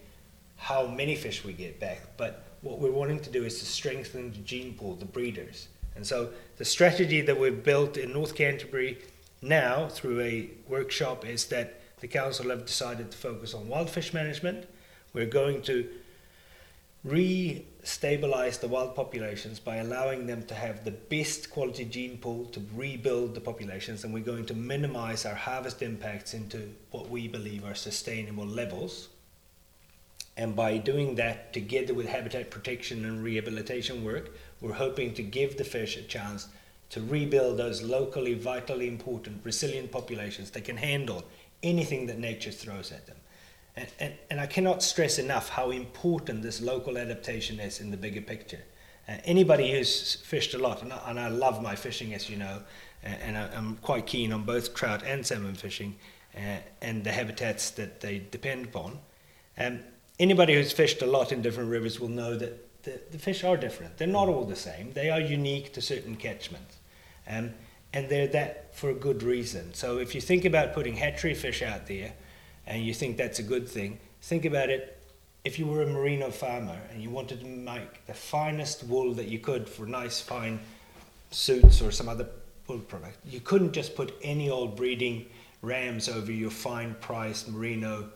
how 0.57 0.87
many 0.87 1.15
fish 1.15 1.43
we 1.43 1.53
get 1.53 1.79
back. 1.79 2.01
But 2.17 2.43
what 2.61 2.79
we're 2.79 2.91
wanting 2.91 3.19
to 3.21 3.29
do 3.31 3.43
is 3.43 3.59
to 3.59 3.65
strengthen 3.65 4.31
the 4.31 4.39
gene 4.39 4.73
pool, 4.73 4.95
the 4.95 5.05
breeders. 5.05 5.67
And 5.95 6.05
so 6.05 6.29
the 6.57 6.65
strategy 6.65 7.21
that 7.21 7.39
we've 7.39 7.63
built 7.63 7.97
in 7.97 8.13
North 8.13 8.35
Canterbury 8.35 8.99
now 9.41 9.87
through 9.87 10.21
a 10.21 10.49
workshop 10.67 11.25
is 11.25 11.45
that 11.45 11.81
the 11.99 12.07
council 12.07 12.49
have 12.49 12.65
decided 12.65 13.11
to 13.11 13.17
focus 13.17 13.53
on 13.53 13.67
wild 13.67 13.89
fish 13.89 14.13
management. 14.13 14.67
We're 15.13 15.25
going 15.25 15.61
to 15.63 15.89
re-stabilize 17.03 18.57
the 18.57 18.67
wild 18.67 18.95
populations 18.95 19.59
by 19.59 19.77
allowing 19.77 20.27
them 20.27 20.43
to 20.43 20.53
have 20.53 20.83
the 20.83 20.91
best 20.91 21.49
quality 21.49 21.85
gene 21.85 22.17
pool 22.17 22.45
to 22.45 22.61
rebuild 22.75 23.33
the 23.33 23.39
populations 23.39 24.03
and 24.03 24.13
we're 24.13 24.23
going 24.23 24.45
to 24.45 24.53
minimize 24.53 25.25
our 25.25 25.35
harvest 25.35 25.81
impacts 25.81 26.33
into 26.33 26.69
what 26.91 27.09
we 27.09 27.27
believe 27.27 27.63
are 27.63 27.75
sustainable 27.75 28.45
levels 28.45 29.07
and 30.35 30.55
by 30.55 30.77
doing 30.77 31.15
that 31.15 31.53
together 31.53 31.93
with 31.93 32.07
habitat 32.07 32.51
protection 32.51 33.05
and 33.05 33.23
rehabilitation 33.23 34.03
work 34.03 34.31
we're 34.59 34.73
hoping 34.73 35.13
to 35.13 35.23
give 35.23 35.55
the 35.57 35.63
fish 35.63 35.95
a 35.97 36.01
chance 36.01 36.47
to 36.89 37.01
rebuild 37.01 37.57
those 37.57 37.81
locally 37.83 38.33
vitally 38.33 38.87
important 38.87 39.39
resilient 39.45 39.91
populations 39.91 40.51
that 40.51 40.65
can 40.65 40.77
handle 40.77 41.23
anything 41.63 42.07
that 42.07 42.19
nature 42.19 42.51
throws 42.51 42.91
at 42.91 43.05
them. 43.07 43.17
And, 43.75 43.87
and, 43.99 44.13
and 44.31 44.39
I 44.39 44.47
cannot 44.47 44.81
stress 44.81 45.19
enough 45.19 45.49
how 45.49 45.69
important 45.69 46.41
this 46.41 46.61
local 46.61 46.97
adaptation 46.97 47.59
is 47.59 47.79
in 47.79 47.91
the 47.91 47.97
bigger 47.97 48.21
picture. 48.21 48.63
Uh, 49.07 49.17
anybody 49.23 49.71
who's 49.71 50.15
fished 50.15 50.53
a 50.53 50.57
lot, 50.57 50.81
and 50.81 50.91
I, 50.91 50.99
and 51.07 51.19
I, 51.19 51.29
love 51.29 51.61
my 51.61 51.75
fishing, 51.75 52.13
as 52.13 52.29
you 52.29 52.37
know, 52.37 52.61
and 53.03 53.37
I, 53.37 53.53
am 53.53 53.77
quite 53.81 54.05
keen 54.05 54.33
on 54.33 54.43
both 54.43 54.73
trout 54.73 55.03
and 55.05 55.25
salmon 55.25 55.55
fishing 55.55 55.95
uh, 56.35 56.57
and 56.81 57.03
the 57.03 57.11
habitats 57.11 57.69
that 57.71 58.01
they 58.01 58.19
depend 58.31 58.65
upon. 58.65 58.99
Um, 59.57 59.79
anybody 60.19 60.55
who's 60.55 60.71
fished 60.71 61.01
a 61.01 61.05
lot 61.05 61.31
in 61.31 61.41
different 61.41 61.69
rivers 61.69 61.99
will 61.99 62.09
know 62.09 62.35
that 62.35 62.83
the, 62.83 62.99
the 63.11 63.17
fish 63.19 63.43
are 63.43 63.57
different. 63.57 63.97
They're 63.97 64.07
not 64.07 64.27
all 64.27 64.45
the 64.45 64.55
same, 64.55 64.91
they 64.93 65.09
are 65.09 65.21
unique 65.21 65.73
to 65.73 65.81
certain 65.81 66.15
catchments. 66.15 66.77
Um, 67.29 67.53
and 67.97 68.07
they're 68.09 68.27
that 68.27 68.75
for 68.75 68.91
a 68.91 68.93
good 68.93 69.23
reason. 69.23 69.73
So 69.73 69.97
if 69.97 70.13
you 70.13 70.21
think 70.21 70.45
about 70.45 70.75
putting 70.75 70.95
hatchery 70.95 71.33
fish 71.33 71.63
out 71.63 71.87
there 71.87 72.13
and 72.67 72.85
you 72.85 72.93
think 72.93 73.17
that's 73.17 73.39
a 73.39 73.43
good 73.43 73.67
thing, 73.67 73.99
think 74.21 74.45
about 74.45 74.69
it 74.69 74.99
if 75.43 75.57
you 75.57 75.65
were 75.65 75.81
a 75.81 75.87
merino 75.87 76.29
farmer 76.29 76.79
and 76.91 77.01
you 77.01 77.09
wanted 77.09 77.39
to 77.39 77.47
make 77.47 78.05
the 78.05 78.13
finest 78.13 78.83
wool 78.83 79.15
that 79.15 79.27
you 79.29 79.39
could 79.39 79.67
for 79.67 79.87
nice 79.87 80.21
fine 80.21 80.59
suits 81.31 81.81
or 81.81 81.89
some 81.89 82.07
other 82.07 82.27
wool 82.67 82.77
product, 82.77 83.17
you 83.25 83.39
couldn't 83.39 83.71
just 83.71 83.95
put 83.95 84.13
any 84.21 84.47
old 84.47 84.75
breeding 84.75 85.25
rams 85.63 86.07
over 86.07 86.31
your 86.31 86.51
fine 86.51 86.95
priced 87.01 87.49
merino 87.49 88.09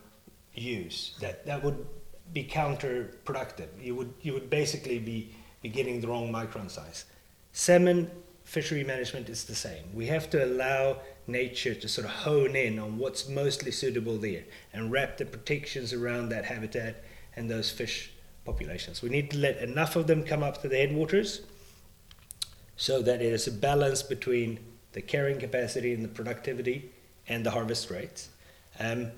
ewes. 0.53 1.15
That 1.21 1.43
that 1.47 1.63
would 1.63 1.87
be 2.33 2.43
counterproductive. 2.43 3.69
You 3.81 3.95
would 3.95 4.13
you 4.21 4.33
would 4.33 4.47
basically 4.47 4.99
be, 4.99 5.33
be 5.63 5.69
getting 5.69 6.01
the 6.01 6.07
wrong 6.07 6.31
micron 6.31 6.69
size. 6.69 7.05
Salmon 7.51 8.11
fishery 8.51 8.83
management 8.83 9.29
is 9.29 9.45
the 9.45 9.55
same. 9.55 9.81
We 9.93 10.07
have 10.07 10.29
to 10.31 10.43
allow 10.43 10.97
nature 11.25 11.73
to 11.73 11.87
sort 11.87 12.03
of 12.03 12.11
hone 12.11 12.53
in 12.53 12.79
on 12.79 12.97
what's 12.97 13.29
mostly 13.29 13.71
suitable 13.71 14.17
there 14.17 14.43
and 14.73 14.91
wrap 14.91 15.15
the 15.15 15.23
protections 15.23 15.93
around 15.93 16.27
that 16.29 16.43
habitat 16.43 17.01
and 17.33 17.49
those 17.49 17.71
fish 17.71 18.11
populations. 18.43 19.01
We 19.01 19.07
need 19.07 19.31
to 19.31 19.37
let 19.37 19.59
enough 19.59 19.95
of 19.95 20.07
them 20.07 20.25
come 20.25 20.43
up 20.43 20.61
to 20.63 20.67
the 20.67 20.75
headwaters 20.75 21.43
so 22.75 23.01
that 23.03 23.21
is 23.21 23.47
a 23.47 23.53
balance 23.53 24.03
between 24.03 24.59
the 24.91 25.01
carrying 25.01 25.39
capacity 25.39 25.93
and 25.93 26.03
the 26.03 26.09
productivity 26.09 26.91
and 27.29 27.45
the 27.45 27.51
harvest 27.51 27.89
rates. 27.89 28.27
Um, 28.81 29.11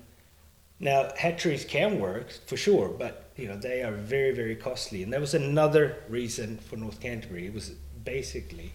now, 0.78 1.10
hatcheries 1.16 1.64
can 1.64 1.98
work 1.98 2.30
for 2.46 2.56
sure, 2.56 2.88
but 2.88 3.30
you 3.36 3.48
know 3.48 3.56
they 3.56 3.82
are 3.82 3.94
very, 3.94 4.32
very 4.32 4.54
costly, 4.54 5.02
and 5.02 5.12
that 5.12 5.20
was 5.20 5.34
another 5.34 5.96
reason 6.08 6.58
for 6.58 6.76
North 6.76 7.00
Canterbury. 7.00 7.46
It 7.46 7.54
was 7.54 7.70
basically 8.04 8.72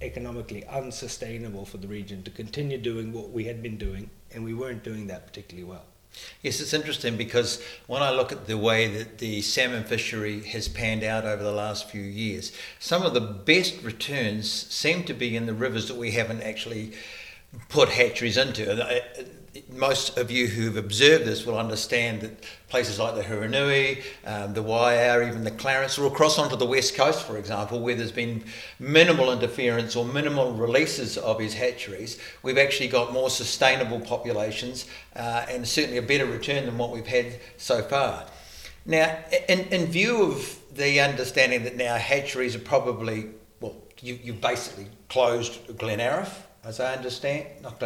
economically 0.00 0.64
unsustainable 0.66 1.64
for 1.64 1.78
the 1.78 1.88
region 1.88 2.22
to 2.22 2.30
continue 2.30 2.78
doing 2.78 3.12
what 3.12 3.30
we 3.30 3.44
had 3.44 3.62
been 3.62 3.76
doing, 3.76 4.10
and 4.32 4.44
we 4.44 4.54
weren't 4.54 4.84
doing 4.84 5.06
that 5.08 5.26
particularly 5.26 5.68
well. 5.68 5.84
Yes, 6.42 6.60
it's 6.60 6.72
interesting 6.72 7.16
because 7.16 7.62
when 7.86 8.02
I 8.02 8.10
look 8.10 8.32
at 8.32 8.46
the 8.46 8.56
way 8.56 8.86
that 8.88 9.18
the 9.18 9.40
salmon 9.42 9.84
fishery 9.84 10.42
has 10.46 10.68
panned 10.68 11.04
out 11.04 11.24
over 11.24 11.42
the 11.42 11.52
last 11.52 11.90
few 11.90 12.02
years, 12.02 12.52
some 12.78 13.02
of 13.02 13.14
the 13.14 13.20
best 13.20 13.82
returns 13.82 14.50
seem 14.50 15.04
to 15.04 15.14
be 15.14 15.36
in 15.36 15.46
the 15.46 15.54
rivers 15.54 15.88
that 15.88 15.96
we 15.96 16.12
haven't 16.12 16.42
actually 16.42 16.92
put 17.68 17.90
hatcheries 17.90 18.36
into 18.36 18.70
uh, 18.70 19.00
most 19.70 20.18
of 20.18 20.30
you 20.30 20.46
who've 20.46 20.76
observed 20.76 21.24
this 21.24 21.46
will 21.46 21.58
understand 21.58 22.20
that 22.20 22.44
places 22.68 22.98
like 22.98 23.14
the 23.14 23.22
Hurunui, 23.22 24.02
um, 24.26 24.54
the 24.54 24.62
Waiau, 24.62 25.26
even 25.26 25.44
the 25.44 25.50
Clarence, 25.50 25.98
or 25.98 26.06
across 26.06 26.38
onto 26.38 26.56
the 26.56 26.66
west 26.66 26.94
coast, 26.94 27.24
for 27.24 27.38
example, 27.38 27.80
where 27.80 27.94
there's 27.94 28.12
been 28.12 28.44
minimal 28.78 29.32
interference 29.32 29.96
or 29.96 30.04
minimal 30.04 30.52
releases 30.52 31.16
of 31.16 31.40
his 31.40 31.54
hatcheries, 31.54 32.18
we've 32.42 32.58
actually 32.58 32.88
got 32.88 33.12
more 33.12 33.30
sustainable 33.30 34.00
populations 34.00 34.86
uh, 35.16 35.46
and 35.48 35.66
certainly 35.66 35.98
a 35.98 36.02
better 36.02 36.26
return 36.26 36.66
than 36.66 36.76
what 36.76 36.90
we've 36.90 37.06
had 37.06 37.38
so 37.56 37.82
far. 37.82 38.26
Now, 38.84 39.18
in, 39.48 39.60
in 39.68 39.86
view 39.86 40.22
of 40.22 40.58
the 40.74 41.00
understanding 41.00 41.64
that 41.64 41.76
now 41.76 41.96
hatcheries 41.96 42.54
are 42.54 42.60
probably, 42.60 43.26
well, 43.60 43.76
you, 44.00 44.18
you 44.22 44.32
basically 44.32 44.86
closed 45.08 45.66
Glenariffe 45.76 46.44
as 46.64 46.80
I 46.80 46.94
understand. 46.94 47.46
Not 47.62 47.80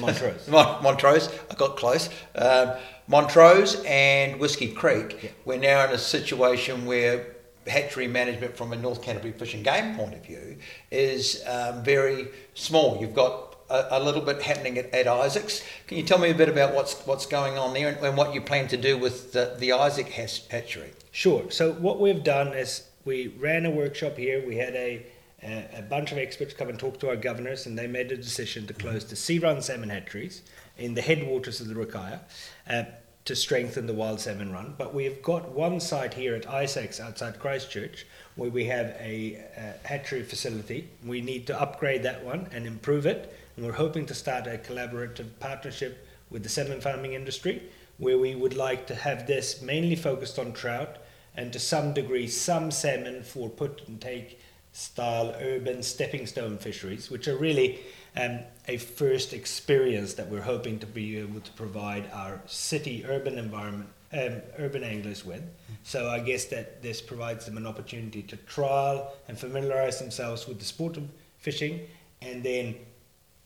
Montrose. 0.00 0.48
Montrose. 0.48 1.28
I 1.50 1.54
got 1.54 1.76
close. 1.76 2.08
Um, 2.34 2.72
Montrose 3.08 3.82
and 3.84 4.38
Whiskey 4.38 4.72
Creek. 4.72 5.18
Yeah. 5.22 5.30
We're 5.44 5.58
now 5.58 5.84
in 5.86 5.90
a 5.90 5.98
situation 5.98 6.86
where 6.86 7.26
hatchery 7.66 8.08
management 8.08 8.56
from 8.56 8.72
a 8.72 8.76
North 8.76 9.02
Canterbury 9.02 9.32
Fish 9.32 9.54
and 9.54 9.64
Game 9.64 9.94
point 9.94 10.14
of 10.14 10.24
view 10.24 10.56
is 10.90 11.42
um, 11.46 11.82
very 11.82 12.28
small. 12.54 12.98
You've 13.00 13.14
got 13.14 13.56
a, 13.70 13.98
a 13.98 14.00
little 14.00 14.20
bit 14.20 14.42
happening 14.42 14.78
at, 14.78 14.92
at, 14.92 15.06
Isaacs. 15.06 15.62
Can 15.86 15.98
you 15.98 16.04
tell 16.04 16.18
me 16.18 16.30
a 16.30 16.34
bit 16.34 16.48
about 16.48 16.74
what's 16.74 16.94
what's 17.06 17.26
going 17.26 17.58
on 17.58 17.74
there 17.74 17.88
and, 17.88 17.98
and 17.98 18.16
what 18.16 18.34
you 18.34 18.40
plan 18.40 18.68
to 18.68 18.76
do 18.76 18.98
with 18.98 19.32
the, 19.32 19.56
the 19.58 19.72
Isaac 19.72 20.08
hatchery? 20.08 20.92
Sure. 21.10 21.50
So 21.50 21.72
what 21.72 22.00
we've 22.00 22.24
done 22.24 22.48
is 22.48 22.88
we 23.04 23.28
ran 23.38 23.66
a 23.66 23.70
workshop 23.70 24.16
here. 24.16 24.44
We 24.46 24.56
had 24.56 24.74
a 24.74 25.06
a 25.42 25.82
bunch 25.82 26.12
of 26.12 26.18
experts 26.18 26.54
come 26.54 26.68
and 26.68 26.78
talk 26.78 27.00
to 27.00 27.08
our 27.08 27.16
governors, 27.16 27.66
and 27.66 27.78
they 27.78 27.86
made 27.86 28.12
a 28.12 28.16
decision 28.16 28.66
to 28.66 28.74
close 28.74 29.04
the 29.04 29.16
sea 29.16 29.38
run 29.38 29.60
salmon 29.60 29.90
hatcheries 29.90 30.42
in 30.78 30.94
the 30.94 31.02
headwaters 31.02 31.60
of 31.60 31.68
the 31.68 31.74
Rakaia 31.74 32.20
uh, 32.68 32.84
to 33.24 33.36
strengthen 33.36 33.86
the 33.86 33.92
wild 33.92 34.20
salmon 34.20 34.52
run. 34.52 34.74
But 34.76 34.94
we've 34.94 35.22
got 35.22 35.50
one 35.50 35.80
site 35.80 36.14
here 36.14 36.34
at 36.34 36.48
Isaacs 36.48 37.00
outside 37.00 37.38
Christchurch 37.38 38.06
where 38.34 38.50
we 38.50 38.64
have 38.66 38.86
a, 38.98 39.44
a 39.56 39.86
hatchery 39.86 40.22
facility. 40.22 40.88
We 41.04 41.20
need 41.20 41.46
to 41.48 41.60
upgrade 41.60 42.02
that 42.04 42.24
one 42.24 42.48
and 42.52 42.66
improve 42.66 43.06
it. 43.06 43.36
And 43.56 43.66
we're 43.66 43.72
hoping 43.72 44.06
to 44.06 44.14
start 44.14 44.46
a 44.46 44.58
collaborative 44.58 45.28
partnership 45.38 46.06
with 46.30 46.42
the 46.42 46.48
salmon 46.48 46.80
farming 46.80 47.12
industry 47.12 47.62
where 47.98 48.18
we 48.18 48.34
would 48.34 48.56
like 48.56 48.86
to 48.86 48.94
have 48.94 49.26
this 49.26 49.60
mainly 49.60 49.94
focused 49.94 50.38
on 50.38 50.52
trout 50.52 50.96
and 51.36 51.52
to 51.52 51.58
some 51.58 51.92
degree 51.92 52.26
some 52.26 52.70
salmon 52.70 53.22
for 53.22 53.48
put 53.48 53.86
and 53.86 54.00
take 54.00 54.40
style 54.72 55.34
urban 55.40 55.82
stepping 55.82 56.26
stone 56.26 56.58
fisheries, 56.58 57.10
which 57.10 57.28
are 57.28 57.36
really 57.36 57.80
um, 58.16 58.40
a 58.68 58.76
first 58.78 59.32
experience 59.32 60.14
that 60.14 60.28
we're 60.28 60.42
hoping 60.42 60.78
to 60.78 60.86
be 60.86 61.18
able 61.18 61.40
to 61.40 61.52
provide 61.52 62.10
our 62.12 62.40
city 62.46 63.04
urban 63.06 63.38
environment 63.38 63.88
um, 64.12 64.42
urban 64.58 64.84
anglers 64.84 65.24
with. 65.24 65.42
So 65.84 66.10
I 66.10 66.20
guess 66.20 66.44
that 66.46 66.82
this 66.82 67.00
provides 67.00 67.46
them 67.46 67.56
an 67.56 67.66
opportunity 67.66 68.22
to 68.24 68.36
trial 68.36 69.12
and 69.28 69.38
familiarize 69.38 69.98
themselves 69.98 70.46
with 70.46 70.58
the 70.58 70.64
sport 70.64 70.96
of 70.96 71.08
fishing, 71.38 71.80
and 72.20 72.42
then 72.42 72.76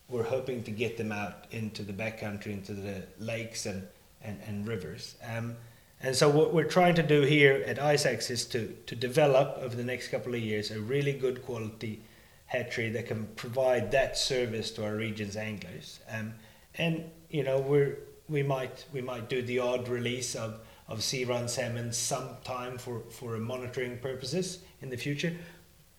we're 0.09 0.25
hoping 0.25 0.63
to 0.65 0.71
get 0.71 0.97
them 0.97 1.13
out 1.13 1.47
into 1.51 1.83
the 1.83 1.93
backcountry, 1.93 2.49
into 2.49 2.73
the 2.75 3.03
lakes 3.19 3.67
and, 3.67 3.87
and, 4.23 4.41
and 4.47 4.67
rivers. 4.67 5.17
Um, 5.25 5.57
and 6.03 6.15
so 6.15 6.29
what 6.29 6.53
we're 6.53 6.65
trying 6.65 6.95
to 6.97 7.03
do 7.03 7.23
here 7.23 7.65
at 7.67 7.79
Isaacs 7.79 8.31
is 8.31 8.45
to, 8.47 8.77
to 8.87 8.95
develop 8.95 9.59
over 9.61 9.75
the 9.75 9.85
next 9.85 10.09
couple 10.09 10.35
of 10.35 10.41
years 10.41 10.71
a 10.71 10.81
really 10.81 11.13
good 11.13 11.45
quality 11.45 12.03
hatchery 12.47 12.91
that 12.91 13.07
can 13.07 13.27
provide 13.37 13.91
that 13.91 14.17
service 14.17 14.71
to 14.73 14.85
our 14.85 14.95
region's 14.95 15.37
anglers. 15.37 16.01
Um, 16.11 16.35
and 16.77 17.11
you 17.31 17.43
know 17.43 17.59
we're 17.59 17.99
we 18.29 18.43
might 18.43 18.85
we 18.93 19.01
might 19.01 19.29
do 19.29 19.43
the 19.43 19.59
odd 19.59 19.89
release 19.89 20.35
of, 20.35 20.61
of 20.89 21.03
sea 21.03 21.25
run 21.25 21.49
salmon 21.49 21.93
sometime 21.93 22.79
for, 22.79 23.01
for 23.11 23.37
monitoring 23.39 23.99
purposes 23.99 24.59
in 24.83 24.91
the 24.91 24.97
future. 24.97 25.35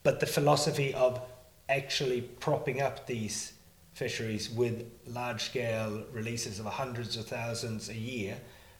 But 0.03 0.19
the 0.19 0.25
philosophy 0.25 0.93
of 0.93 1.21
actually 1.69 2.21
propping 2.21 2.81
up 2.81 3.07
these 3.07 3.53
fisheries 3.93 4.49
with 4.49 4.89
large 5.07 5.43
scale 5.43 6.03
releases 6.11 6.59
of 6.59 6.65
hundreds 6.65 7.17
of 7.17 7.25
thousands 7.25 7.89
a 7.89 7.95
year, 7.95 8.37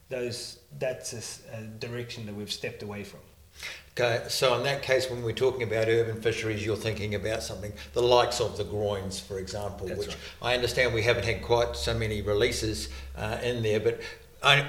those 0.09 0.59
that's 0.79 1.13
a, 1.13 1.57
a 1.57 1.61
direction 1.63 2.25
that 2.25 2.35
we've 2.35 2.51
stepped 2.51 2.83
away 2.83 3.03
from. 3.03 3.19
Okay, 3.99 4.23
so 4.29 4.55
in 4.55 4.63
that 4.63 4.83
case, 4.83 5.09
when 5.09 5.23
we're 5.23 5.31
talking 5.31 5.63
about 5.63 5.87
urban 5.87 6.21
fisheries, 6.21 6.63
you're 6.63 6.75
thinking 6.75 7.15
about 7.15 7.41
something 7.41 7.73
the 7.93 8.01
likes 8.01 8.39
of 8.39 8.55
the 8.55 8.63
Groynes, 8.63 9.19
for 9.19 9.39
example, 9.39 9.87
That's 9.87 9.99
which 9.99 10.09
right. 10.09 10.17
I 10.41 10.53
understand 10.53 10.93
we 10.93 11.01
haven't 11.01 11.25
had 11.25 11.41
quite 11.41 11.75
so 11.75 11.95
many 11.95 12.21
releases 12.21 12.89
uh, 13.15 13.39
in 13.41 13.63
there, 13.63 13.79
but 13.79 13.99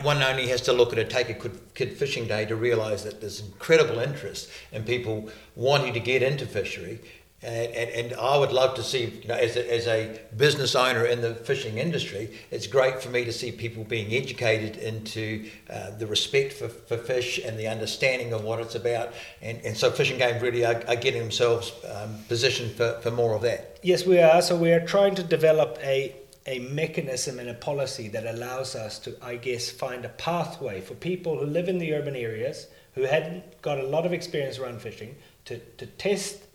one 0.02 0.22
only 0.22 0.48
has 0.48 0.62
to 0.62 0.72
look 0.72 0.92
at 0.92 0.98
a 0.98 1.04
take 1.04 1.28
a 1.28 1.50
kid 1.74 1.92
fishing 1.92 2.26
day 2.26 2.46
to 2.46 2.56
realise 2.56 3.02
that 3.02 3.20
there's 3.20 3.40
incredible 3.40 3.98
interest 3.98 4.48
in 4.72 4.82
people 4.82 5.30
wanting 5.54 5.92
to 5.92 6.00
get 6.00 6.22
into 6.22 6.46
fishery 6.46 7.00
and, 7.40 7.72
and, 7.72 7.90
and 7.90 8.20
I 8.20 8.36
would 8.36 8.50
love 8.50 8.74
to 8.74 8.82
see, 8.82 9.20
you 9.22 9.28
know, 9.28 9.36
as 9.36 9.56
a, 9.56 9.72
as 9.72 9.86
a 9.86 10.20
business 10.36 10.74
owner 10.74 11.04
in 11.04 11.20
the 11.20 11.36
fishing 11.36 11.78
industry, 11.78 12.36
it's 12.50 12.66
great 12.66 13.00
for 13.00 13.10
me 13.10 13.24
to 13.24 13.32
see 13.32 13.52
people 13.52 13.84
being 13.84 14.12
educated 14.12 14.76
into 14.76 15.48
uh, 15.70 15.90
the 15.98 16.06
respect 16.08 16.52
for, 16.52 16.68
for 16.68 16.96
fish 16.96 17.38
and 17.38 17.56
the 17.56 17.68
understanding 17.68 18.32
of 18.32 18.42
what 18.42 18.58
it's 18.58 18.74
about. 18.74 19.12
And, 19.40 19.60
and 19.64 19.76
so 19.76 19.90
Fish 19.92 20.10
and 20.10 20.18
Game 20.18 20.42
really 20.42 20.64
are, 20.64 20.82
are 20.88 20.96
getting 20.96 21.20
themselves 21.20 21.72
um, 21.94 22.16
positioned 22.26 22.72
for, 22.72 22.98
for 23.02 23.12
more 23.12 23.36
of 23.36 23.42
that. 23.42 23.78
Yes, 23.84 24.04
we 24.04 24.18
are. 24.20 24.42
So 24.42 24.56
we 24.56 24.72
are 24.72 24.84
trying 24.84 25.14
to 25.14 25.22
develop 25.22 25.78
a, 25.80 26.16
a 26.46 26.58
mechanism 26.58 27.38
and 27.38 27.50
a 27.50 27.54
policy 27.54 28.08
that 28.08 28.26
allows 28.26 28.74
us 28.74 28.98
to, 29.00 29.16
I 29.22 29.36
guess, 29.36 29.70
find 29.70 30.04
a 30.04 30.08
pathway 30.08 30.80
for 30.80 30.94
people 30.94 31.38
who 31.38 31.46
live 31.46 31.68
in 31.68 31.78
the 31.78 31.94
urban 31.94 32.16
areas 32.16 32.66
who 32.96 33.02
hadn't 33.02 33.62
got 33.62 33.78
a 33.78 33.84
lot 33.84 34.04
of 34.04 34.12
experience 34.12 34.58
around 34.58 34.82
fishing 34.82 35.14
to, 35.44 35.58
to 35.76 35.86
test 35.86 36.47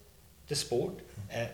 the 0.47 0.55
sport, 0.55 0.99
uh, 1.35 1.45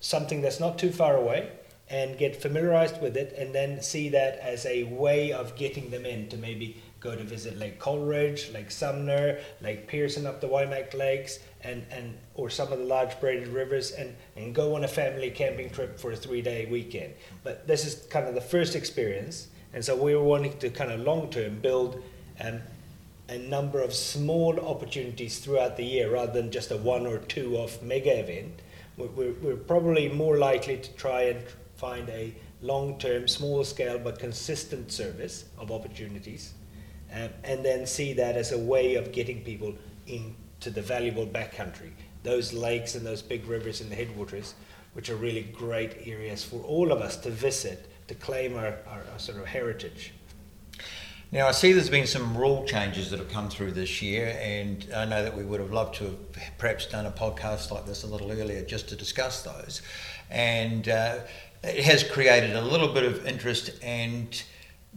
something 0.00 0.40
that's 0.40 0.60
not 0.60 0.78
too 0.78 0.90
far 0.90 1.16
away, 1.16 1.50
and 1.90 2.18
get 2.18 2.40
familiarized 2.40 3.00
with 3.00 3.16
it, 3.16 3.34
and 3.38 3.54
then 3.54 3.80
see 3.80 4.08
that 4.10 4.38
as 4.40 4.66
a 4.66 4.84
way 4.84 5.32
of 5.32 5.56
getting 5.56 5.90
them 5.90 6.04
in 6.04 6.28
to 6.28 6.36
maybe 6.36 6.76
go 7.00 7.14
to 7.14 7.22
visit 7.22 7.56
Lake 7.58 7.78
Coleridge, 7.78 8.50
Lake 8.52 8.70
Sumner, 8.70 9.38
Lake 9.60 9.86
Pearson 9.86 10.26
up 10.26 10.40
the 10.40 10.48
Waimak 10.48 10.94
Lakes, 10.94 11.38
and, 11.62 11.84
and 11.90 12.16
or 12.34 12.50
some 12.50 12.72
of 12.72 12.78
the 12.78 12.84
large 12.84 13.18
braided 13.20 13.48
rivers, 13.48 13.92
and, 13.92 14.14
and 14.36 14.54
go 14.54 14.74
on 14.74 14.84
a 14.84 14.88
family 14.88 15.30
camping 15.30 15.70
trip 15.70 15.98
for 15.98 16.12
a 16.12 16.16
three 16.16 16.42
day 16.42 16.66
weekend. 16.66 17.14
But 17.44 17.66
this 17.66 17.86
is 17.86 18.06
kind 18.10 18.26
of 18.26 18.34
the 18.34 18.40
first 18.40 18.74
experience, 18.74 19.48
and 19.72 19.84
so 19.84 19.96
we 19.96 20.14
were 20.14 20.22
wanting 20.22 20.58
to 20.58 20.70
kind 20.70 20.90
of 20.90 21.00
long 21.00 21.30
term 21.30 21.60
build 21.60 22.02
um, 22.40 22.60
a 23.28 23.38
number 23.38 23.80
of 23.80 23.92
small 23.92 24.58
opportunities 24.60 25.38
throughout 25.38 25.76
the 25.76 25.84
year 25.84 26.10
rather 26.10 26.32
than 26.32 26.50
just 26.50 26.70
a 26.70 26.76
one 26.76 27.06
or 27.06 27.18
two 27.18 27.56
off 27.56 27.82
mega 27.82 28.18
event. 28.18 28.62
We're, 28.96 29.32
we're 29.32 29.56
probably 29.56 30.08
more 30.08 30.38
likely 30.38 30.78
to 30.78 30.92
try 30.94 31.22
and 31.22 31.44
find 31.76 32.08
a 32.08 32.34
long 32.62 32.98
term, 32.98 33.28
small 33.28 33.62
scale 33.64 33.98
but 33.98 34.18
consistent 34.18 34.90
service 34.90 35.44
of 35.58 35.70
opportunities 35.70 36.54
um, 37.12 37.30
and 37.44 37.64
then 37.64 37.86
see 37.86 38.12
that 38.14 38.36
as 38.36 38.52
a 38.52 38.58
way 38.58 38.96
of 38.96 39.12
getting 39.12 39.42
people 39.42 39.74
into 40.06 40.70
the 40.70 40.82
valuable 40.82 41.26
backcountry, 41.26 41.90
those 42.22 42.52
lakes 42.52 42.94
and 42.94 43.06
those 43.06 43.22
big 43.22 43.46
rivers 43.46 43.80
in 43.80 43.88
the 43.88 43.94
headwaters, 43.94 44.54
which 44.94 45.10
are 45.10 45.16
really 45.16 45.42
great 45.42 45.96
areas 46.06 46.44
for 46.44 46.60
all 46.62 46.92
of 46.92 47.00
us 47.00 47.16
to 47.16 47.30
visit 47.30 47.90
to 48.08 48.14
claim 48.14 48.56
our, 48.56 48.78
our, 48.86 49.04
our 49.12 49.18
sort 49.18 49.38
of 49.38 49.46
heritage. 49.46 50.12
Now, 51.30 51.46
I 51.46 51.50
see 51.50 51.72
there's 51.72 51.90
been 51.90 52.06
some 52.06 52.38
rule 52.38 52.64
changes 52.64 53.10
that 53.10 53.18
have 53.18 53.28
come 53.28 53.50
through 53.50 53.72
this 53.72 54.00
year, 54.00 54.34
and 54.40 54.86
I 54.96 55.04
know 55.04 55.22
that 55.22 55.36
we 55.36 55.44
would 55.44 55.60
have 55.60 55.72
loved 55.72 55.96
to 55.96 56.04
have 56.04 56.56
perhaps 56.56 56.86
done 56.86 57.04
a 57.04 57.10
podcast 57.10 57.70
like 57.70 57.84
this 57.84 58.02
a 58.02 58.06
little 58.06 58.32
earlier 58.32 58.64
just 58.64 58.88
to 58.88 58.96
discuss 58.96 59.42
those. 59.42 59.82
And 60.30 60.88
uh, 60.88 61.18
it 61.62 61.84
has 61.84 62.02
created 62.02 62.56
a 62.56 62.62
little 62.62 62.88
bit 62.88 63.04
of 63.04 63.26
interest 63.26 63.72
and 63.82 64.42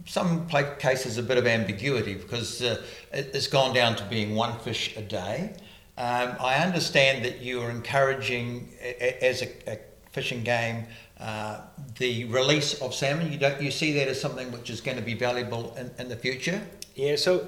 some 0.06 0.48
cases 0.78 1.18
a 1.18 1.22
bit 1.22 1.36
of 1.36 1.46
ambiguity 1.46 2.14
because 2.14 2.62
uh, 2.62 2.82
it's 3.12 3.46
gone 3.46 3.74
down 3.74 3.94
to 3.96 4.04
being 4.04 4.34
one 4.34 4.58
fish 4.60 4.96
a 4.96 5.02
day. 5.02 5.54
Um, 5.98 6.36
I 6.40 6.54
understand 6.64 7.26
that 7.26 7.42
you 7.42 7.60
are 7.60 7.70
encouraging, 7.70 8.72
as 9.20 9.42
a, 9.42 9.70
a 9.70 9.78
Fish 10.12 10.32
and 10.32 10.44
Game, 10.44 10.86
uh, 11.22 11.60
the 11.98 12.24
release 12.24 12.82
of 12.82 12.92
salmon. 12.92 13.30
You 13.30 13.38
don't 13.38 13.62
you 13.62 13.70
see 13.70 13.92
that 13.92 14.08
as 14.08 14.20
something 14.20 14.50
which 14.50 14.70
is 14.70 14.80
going 14.80 14.96
to 14.96 15.04
be 15.04 15.14
valuable 15.14 15.72
in, 15.76 15.88
in 15.98 16.08
the 16.08 16.16
future? 16.16 16.60
Yeah. 16.96 17.14
So 17.14 17.46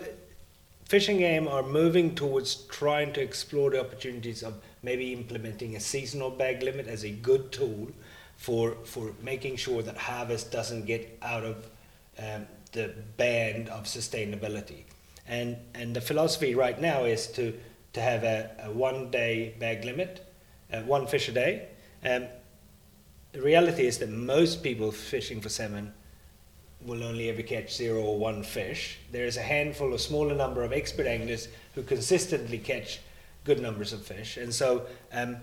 fishing 0.84 1.18
game 1.18 1.48
are 1.48 1.62
moving 1.62 2.14
towards 2.14 2.54
trying 2.68 3.12
to 3.14 3.20
explore 3.20 3.70
the 3.70 3.80
opportunities 3.80 4.44
of 4.44 4.54
maybe 4.84 5.12
implementing 5.12 5.74
a 5.74 5.80
seasonal 5.80 6.30
bag 6.30 6.62
limit 6.62 6.86
as 6.86 7.04
a 7.04 7.10
good 7.10 7.50
tool 7.50 7.88
for 8.36 8.76
for 8.84 9.12
making 9.22 9.56
sure 9.56 9.82
that 9.82 9.96
harvest 9.96 10.52
doesn't 10.52 10.86
get 10.86 11.18
out 11.20 11.42
of 11.42 11.56
um, 12.20 12.46
the 12.70 12.94
band 13.16 13.68
of 13.70 13.86
sustainability. 13.86 14.84
And 15.26 15.56
and 15.74 15.96
the 15.96 16.00
philosophy 16.00 16.54
right 16.54 16.80
now 16.80 17.04
is 17.04 17.26
to 17.32 17.52
to 17.94 18.00
have 18.00 18.22
a, 18.22 18.50
a 18.62 18.70
one 18.70 19.10
day 19.10 19.54
bag 19.58 19.84
limit, 19.84 20.24
uh, 20.72 20.82
one 20.82 21.08
fish 21.08 21.28
a 21.28 21.32
day. 21.32 21.68
Um, 22.04 22.26
the 23.34 23.42
reality 23.42 23.84
is 23.84 23.98
that 23.98 24.08
most 24.08 24.62
people 24.62 24.92
fishing 24.92 25.40
for 25.40 25.48
salmon 25.48 25.92
will 26.86 27.02
only 27.02 27.28
ever 27.28 27.42
catch 27.42 27.74
zero 27.74 28.00
or 28.00 28.16
one 28.16 28.44
fish. 28.44 28.98
There 29.10 29.26
is 29.26 29.36
a 29.36 29.42
handful, 29.42 29.92
a 29.92 29.98
smaller 29.98 30.36
number 30.36 30.62
of 30.62 30.72
expert 30.72 31.06
anglers 31.06 31.48
who 31.74 31.82
consistently 31.82 32.58
catch 32.58 33.00
good 33.44 33.60
numbers 33.60 33.92
of 33.92 34.06
fish. 34.06 34.36
And 34.36 34.54
so, 34.54 34.86
um, 35.12 35.38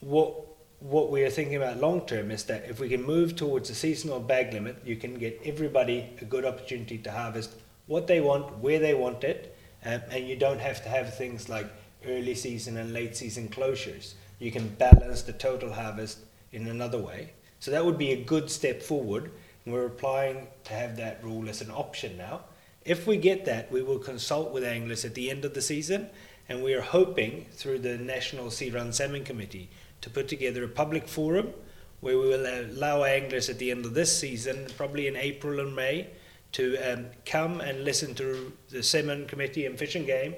what 0.00 0.34
what 0.78 1.10
we 1.10 1.24
are 1.24 1.30
thinking 1.30 1.56
about 1.56 1.78
long 1.80 2.02
term 2.02 2.30
is 2.30 2.44
that 2.44 2.66
if 2.68 2.78
we 2.78 2.88
can 2.88 3.02
move 3.02 3.34
towards 3.34 3.70
a 3.70 3.74
seasonal 3.74 4.20
bag 4.20 4.52
limit, 4.52 4.76
you 4.84 4.94
can 4.94 5.18
get 5.18 5.40
everybody 5.44 6.10
a 6.20 6.24
good 6.24 6.44
opportunity 6.44 6.98
to 6.98 7.10
harvest 7.10 7.54
what 7.86 8.06
they 8.06 8.20
want, 8.20 8.58
where 8.58 8.78
they 8.78 8.94
want 8.94 9.24
it, 9.24 9.56
um, 9.84 10.00
and 10.10 10.28
you 10.28 10.36
don't 10.36 10.60
have 10.60 10.82
to 10.84 10.88
have 10.88 11.16
things 11.16 11.48
like 11.48 11.66
early 12.06 12.34
season 12.34 12.76
and 12.76 12.92
late 12.92 13.16
season 13.16 13.48
closures. 13.48 14.14
You 14.38 14.52
can 14.52 14.68
balance 14.68 15.22
the 15.22 15.32
total 15.32 15.72
harvest 15.72 16.18
in 16.56 16.66
another 16.68 16.98
way. 16.98 17.32
So 17.60 17.70
that 17.70 17.84
would 17.84 17.98
be 17.98 18.12
a 18.12 18.24
good 18.24 18.50
step 18.50 18.82
forward. 18.82 19.30
We're 19.66 19.86
applying 19.86 20.48
to 20.64 20.72
have 20.72 20.96
that 20.96 21.22
rule 21.22 21.48
as 21.48 21.60
an 21.60 21.70
option 21.70 22.16
now. 22.16 22.40
If 22.84 23.06
we 23.06 23.16
get 23.16 23.44
that, 23.44 23.70
we 23.70 23.82
will 23.82 23.98
consult 23.98 24.52
with 24.52 24.64
anglers 24.64 25.04
at 25.04 25.14
the 25.14 25.30
end 25.30 25.44
of 25.44 25.54
the 25.54 25.62
season 25.62 26.08
and 26.48 26.62
we 26.62 26.74
are 26.74 26.82
hoping 26.82 27.46
through 27.52 27.80
the 27.80 27.98
National 27.98 28.50
Sea 28.50 28.70
Run 28.70 28.92
Salmon 28.92 29.24
Committee 29.24 29.68
to 30.00 30.10
put 30.10 30.28
together 30.28 30.64
a 30.64 30.68
public 30.68 31.08
forum 31.08 31.52
where 32.00 32.18
we 32.18 32.28
will 32.28 32.46
allow 32.46 33.04
anglers 33.04 33.48
at 33.48 33.58
the 33.58 33.70
end 33.70 33.84
of 33.84 33.94
this 33.94 34.16
season, 34.16 34.66
probably 34.76 35.08
in 35.08 35.16
April 35.16 35.58
and 35.58 35.74
May, 35.74 36.08
to 36.52 36.76
um, 36.78 37.06
come 37.24 37.60
and 37.60 37.84
listen 37.84 38.14
to 38.14 38.52
the 38.70 38.82
Salmon 38.82 39.26
Committee 39.26 39.66
and 39.66 39.78
Fish 39.78 39.96
and 39.96 40.06
Game 40.06 40.34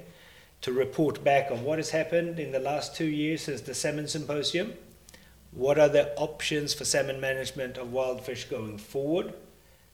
to 0.63 0.73
report 0.73 1.23
back 1.23 1.51
on 1.51 1.63
what 1.65 1.79
has 1.79 1.91
happened 1.91 2.41
in 2.41 2.53
the 2.53 2.59
last 2.59 2.97
two 2.97 3.07
years 3.07 3.43
since 3.43 3.61
the 3.61 3.75
Salmon 3.75 4.09
Symposium. 4.09 4.73
What 5.59 5.77
are 5.77 5.89
the 5.89 6.15
options 6.15 6.73
for 6.73 6.85
salmon 6.85 7.21
management 7.21 7.79
of 7.79 7.93
wild 7.93 8.25
fish 8.25 8.45
going 8.45 8.79
forward? 8.79 9.35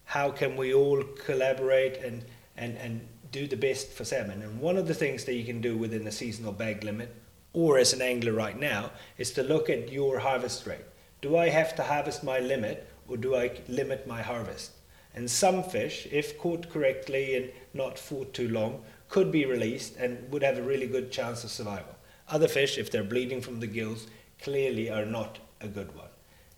How 0.05 0.31
can 0.31 0.59
we 0.59 0.75
all 0.75 1.03
collaborate 1.03 1.97
and, 2.05 2.23
and, 2.55 2.77
and 2.77 3.09
do 3.33 3.47
the 3.47 3.57
best 3.57 3.91
for 3.91 4.05
salmon? 4.05 4.43
And 4.43 4.61
one 4.61 4.77
of 4.77 4.87
the 4.87 4.93
things 4.93 5.25
that 5.25 5.33
you 5.33 5.43
can 5.43 5.63
do 5.63 5.75
within 5.75 6.05
the 6.05 6.13
seasonal 6.13 6.53
bag 6.53 6.85
limit, 6.85 7.15
or 7.55 7.79
as 7.79 7.95
an 7.95 8.03
angler 8.03 8.35
right 8.35 8.61
now, 8.61 8.91
is 9.17 9.31
to 9.33 9.43
look 9.43 9.71
at 9.71 9.91
your 9.91 10.19
harvest 10.19 10.67
rate. 10.67 10.85
Do 11.23 11.39
I 11.39 11.49
have 11.49 11.75
to 11.77 11.83
harvest 11.83 12.23
my 12.23 12.41
limit, 12.41 12.87
or 13.09 13.17
do 13.17 13.35
I 13.35 13.53
limit 13.67 14.07
my 14.07 14.21
harvest? 14.21 14.73
And 15.15 15.31
some 15.31 15.63
fish, 15.63 16.07
if 16.13 16.39
caught 16.39 16.69
correctly 16.69 17.37
and 17.37 17.51
not 17.73 17.99
fought 17.99 18.35
too 18.35 18.51
long, 18.51 18.83
could 19.09 19.33
be 19.33 19.47
released 19.47 19.97
and 19.97 20.31
would 20.31 20.43
have 20.43 20.59
a 20.59 20.63
really 20.63 20.89
good 20.89 21.11
chance 21.11 21.43
of 21.43 21.51
survival. 21.51 21.97
Other 22.29 22.49
fish, 22.49 22.77
if 22.77 22.91
they're 22.91 23.03
bleeding 23.03 23.41
from 23.41 23.61
the 23.61 23.67
gills, 23.67 24.09
clearly 24.43 24.91
are 24.91 25.07
not 25.07 25.39
a 25.61 25.69
good 25.69 25.95
one. 25.95 26.09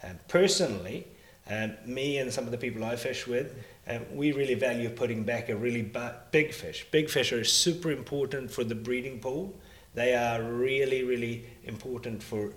And 0.02 0.18
personally, 0.28 1.06
um, 1.48 1.72
me 1.84 2.18
and 2.18 2.32
some 2.32 2.44
of 2.44 2.50
the 2.50 2.58
people 2.58 2.84
I 2.84 2.96
fish 2.96 3.26
with, 3.26 3.54
um, 3.88 4.04
we 4.12 4.32
really 4.32 4.54
value 4.54 4.90
putting 4.90 5.22
back 5.22 5.48
a 5.48 5.56
really 5.56 5.82
big 6.32 6.52
fish. 6.52 6.86
Big 6.90 7.08
fish 7.08 7.32
are 7.32 7.44
super 7.44 7.92
important 7.92 8.50
for 8.50 8.64
the 8.64 8.74
breeding 8.74 9.20
pool. 9.20 9.54
They 9.94 10.14
are 10.14 10.42
really, 10.42 11.04
really 11.04 11.44
important 11.64 12.22
for 12.22 12.52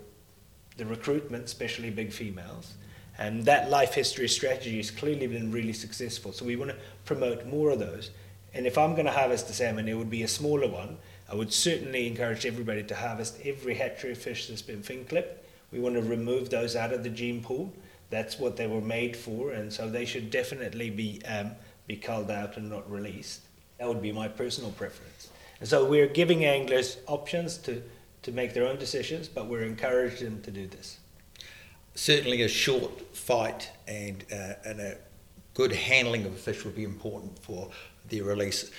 the 0.77 0.85
recruitment, 0.85 1.45
especially 1.45 1.91
big 1.91 2.11
females. 2.11 2.73
And 3.17 3.45
that 3.45 3.69
life 3.69 3.93
history 3.93 4.27
strategy 4.27 4.77
has 4.77 4.89
clearly 4.91 5.27
been 5.27 5.51
really 5.51 5.73
successful. 5.73 6.31
So 6.31 6.45
we 6.45 6.55
want 6.55 6.71
to 6.71 6.77
promote 7.05 7.45
more 7.45 7.71
of 7.71 7.79
those. 7.79 8.11
And 8.53 8.65
if 8.65 8.77
I'm 8.77 8.93
going 8.93 9.05
to 9.05 9.11
harvest 9.11 9.49
a 9.49 9.53
salmon, 9.53 9.87
it 9.87 9.93
would 9.93 10.09
be 10.09 10.23
a 10.23 10.27
smaller 10.27 10.67
one. 10.67 10.97
I 11.31 11.35
would 11.35 11.53
certainly 11.53 12.07
encourage 12.07 12.45
everybody 12.45 12.83
to 12.83 12.95
harvest 12.95 13.37
every 13.45 13.75
hatchery 13.75 14.15
fish 14.15 14.47
that's 14.47 14.63
been 14.63 14.81
fin 14.81 15.05
clipped. 15.05 15.45
We 15.71 15.79
want 15.79 15.95
to 15.95 16.01
remove 16.01 16.49
those 16.49 16.75
out 16.75 16.93
of 16.93 17.03
the 17.03 17.09
gene 17.09 17.43
pool. 17.43 17.71
That's 18.09 18.39
what 18.39 18.57
they 18.57 18.67
were 18.67 18.81
made 18.81 19.15
for, 19.15 19.51
and 19.51 19.71
so 19.71 19.89
they 19.89 20.05
should 20.05 20.31
definitely 20.31 20.89
be 20.89 21.21
um, 21.25 21.51
be 21.87 21.95
culled 21.95 22.31
out 22.31 22.57
and 22.57 22.69
not 22.69 22.89
released. 22.89 23.41
That 23.77 23.87
would 23.87 24.01
be 24.01 24.11
my 24.11 24.27
personal 24.27 24.71
preference. 24.71 25.29
And 25.59 25.67
so 25.67 25.85
we're 25.85 26.07
giving 26.07 26.45
anglers 26.45 26.97
options 27.07 27.57
to, 27.59 27.81
to 28.23 28.31
make 28.31 28.53
their 28.53 28.67
own 28.67 28.77
decisions, 28.77 29.27
but 29.27 29.47
we're 29.47 29.63
encouraging 29.63 30.29
them 30.29 30.41
to 30.43 30.51
do 30.51 30.67
this 30.67 30.99
certainly 31.99 32.43
a 32.43 32.47
short 32.47 33.15
fight 33.15 33.69
and, 33.87 34.23
uh, 34.31 34.53
and 34.65 34.79
a 34.79 34.97
good 35.53 35.73
handling 35.73 36.25
of 36.25 36.33
a 36.33 36.37
fish 36.37 36.63
would 36.63 36.75
be 36.75 36.85
important 36.85 37.37
for 37.39 37.69
the 38.07 38.21
release. 38.21 38.71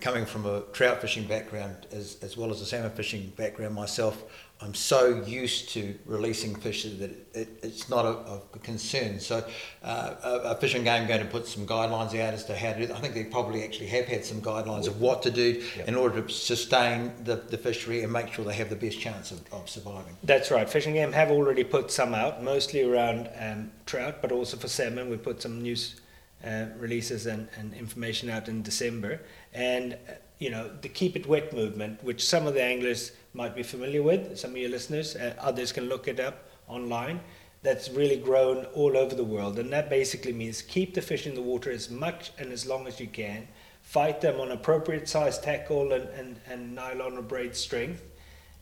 Coming 0.00 0.26
from 0.26 0.44
a 0.44 0.60
trout 0.72 1.00
fishing 1.00 1.24
background 1.24 1.86
as, 1.90 2.18
as 2.22 2.36
well 2.36 2.50
as 2.50 2.60
a 2.60 2.66
salmon 2.66 2.90
fishing 2.90 3.32
background 3.36 3.74
myself, 3.74 4.24
I'm 4.60 4.72
so 4.72 5.22
used 5.26 5.68
to 5.70 5.94
releasing 6.06 6.54
fish 6.54 6.84
that 6.84 7.02
it, 7.02 7.26
it, 7.34 7.48
it's 7.62 7.90
not 7.90 8.06
a, 8.06 8.40
a, 8.54 8.58
concern. 8.62 9.20
So, 9.20 9.46
uh, 9.82 10.14
a, 10.24 10.30
a 10.50 10.54
Fish 10.54 10.74
and 10.74 10.82
Game 10.82 11.06
going 11.06 11.20
to 11.20 11.26
put 11.26 11.46
some 11.46 11.66
guidelines 11.66 12.18
out 12.18 12.32
as 12.32 12.44
to 12.46 12.56
how 12.56 12.72
to 12.72 12.78
do. 12.78 12.84
it. 12.84 12.90
I 12.90 13.00
think 13.00 13.12
they 13.12 13.24
probably 13.24 13.62
actually 13.64 13.88
have 13.88 14.06
had 14.06 14.24
some 14.24 14.40
guidelines 14.40 14.86
of 14.86 14.98
what 14.98 15.22
to 15.24 15.30
do 15.30 15.62
yep. 15.76 15.88
in 15.88 15.94
order 15.94 16.22
to 16.22 16.32
sustain 16.32 17.12
the, 17.24 17.36
the 17.36 17.58
fishery 17.58 18.02
and 18.02 18.10
make 18.10 18.32
sure 18.32 18.46
they 18.46 18.54
have 18.54 18.70
the 18.70 18.76
best 18.76 18.98
chance 18.98 19.30
of, 19.30 19.40
of 19.52 19.68
surviving. 19.68 20.16
That's 20.22 20.50
right. 20.50 20.68
Fish 20.68 20.86
and 20.86 20.94
Game 20.94 21.12
have 21.12 21.30
already 21.30 21.62
put 21.62 21.90
some 21.90 22.14
out, 22.14 22.42
mostly 22.42 22.82
around 22.82 23.28
um, 23.38 23.70
trout, 23.84 24.22
but 24.22 24.32
also 24.32 24.56
for 24.56 24.68
salmon. 24.68 25.10
We 25.10 25.18
put 25.18 25.42
some 25.42 25.60
news 25.60 26.00
uh, 26.42 26.66
releases 26.78 27.26
and, 27.26 27.48
and 27.58 27.74
information 27.74 28.30
out 28.30 28.48
in 28.48 28.62
December, 28.62 29.20
and 29.52 29.94
uh, 30.08 30.12
you 30.38 30.50
know 30.50 30.70
the 30.80 30.88
keep 30.88 31.16
it 31.16 31.26
wet 31.26 31.52
movement, 31.52 32.02
which 32.02 32.24
some 32.24 32.46
of 32.46 32.54
the 32.54 32.62
anglers 32.62 33.12
might 33.32 33.54
be 33.54 33.62
familiar 33.62 34.02
with, 34.02 34.38
some 34.38 34.50
of 34.52 34.56
your 34.56 34.70
listeners, 34.70 35.16
uh, 35.16 35.34
others 35.38 35.72
can 35.72 35.88
look 35.88 36.08
it 36.08 36.20
up 36.20 36.44
online. 36.68 37.20
That's 37.62 37.90
really 37.90 38.16
grown 38.16 38.64
all 38.66 38.96
over 38.96 39.14
the 39.14 39.24
world, 39.24 39.58
and 39.58 39.72
that 39.72 39.90
basically 39.90 40.32
means 40.32 40.62
keep 40.62 40.94
the 40.94 41.02
fish 41.02 41.26
in 41.26 41.34
the 41.34 41.42
water 41.42 41.70
as 41.70 41.90
much 41.90 42.30
and 42.38 42.52
as 42.52 42.66
long 42.66 42.86
as 42.86 43.00
you 43.00 43.06
can. 43.06 43.48
Fight 43.82 44.20
them 44.20 44.40
on 44.40 44.50
appropriate 44.50 45.08
size 45.08 45.38
tackle 45.38 45.92
and, 45.92 46.08
and, 46.10 46.40
and 46.48 46.74
nylon 46.74 47.16
or 47.16 47.22
braid 47.22 47.56
strength, 47.56 48.02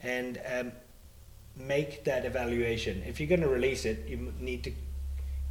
and 0.02 0.40
um, 0.52 0.72
make 1.56 2.04
that 2.04 2.24
evaluation. 2.24 3.02
If 3.06 3.20
you're 3.20 3.28
going 3.28 3.40
to 3.40 3.48
release 3.48 3.84
it, 3.84 4.06
you 4.06 4.32
need 4.38 4.64
to 4.64 4.72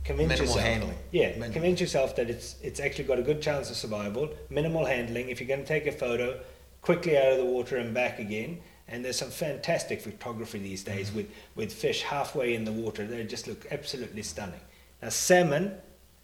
convince 0.04 0.30
minimal 0.30 0.48
yourself. 0.48 0.66
handling. 0.66 0.98
Yeah, 1.12 1.28
minimal. 1.30 1.52
convince 1.52 1.82
yourself 1.82 2.16
that 2.16 2.30
it's 2.30 2.56
it's 2.62 2.80
actually 2.80 3.06
got 3.06 3.20
a 3.20 3.24
good 3.24 3.42
chance 3.42 3.70
of 3.70 3.76
survival. 3.76 4.30
Minimal 4.50 4.86
handling. 4.86 5.30
If 5.30 5.40
you're 5.40 5.48
going 5.48 5.62
to 5.62 5.68
take 5.68 5.88
a 5.88 5.92
photo, 5.92 6.40
quickly 6.84 7.18
out 7.18 7.32
of 7.32 7.38
the 7.40 7.46
water 7.46 7.78
and 7.78 7.94
back 7.94 8.20
again. 8.20 8.60
And 8.88 9.04
there's 9.04 9.18
some 9.18 9.32
fantastic 9.32 10.02
photography 10.02 10.60
these 10.60 10.84
days 10.84 11.08
mm-hmm. 11.08 11.18
with, 11.18 11.30
with 11.56 11.74
fish 11.74 12.04
halfway 12.04 12.54
in 12.54 12.66
the 12.66 12.72
water. 12.72 13.08
They 13.08 13.24
just 13.24 13.48
look 13.48 13.66
absolutely 13.72 14.24
stunning. 14.24 14.60
Now, 15.02 15.10
salmon, 15.10 15.74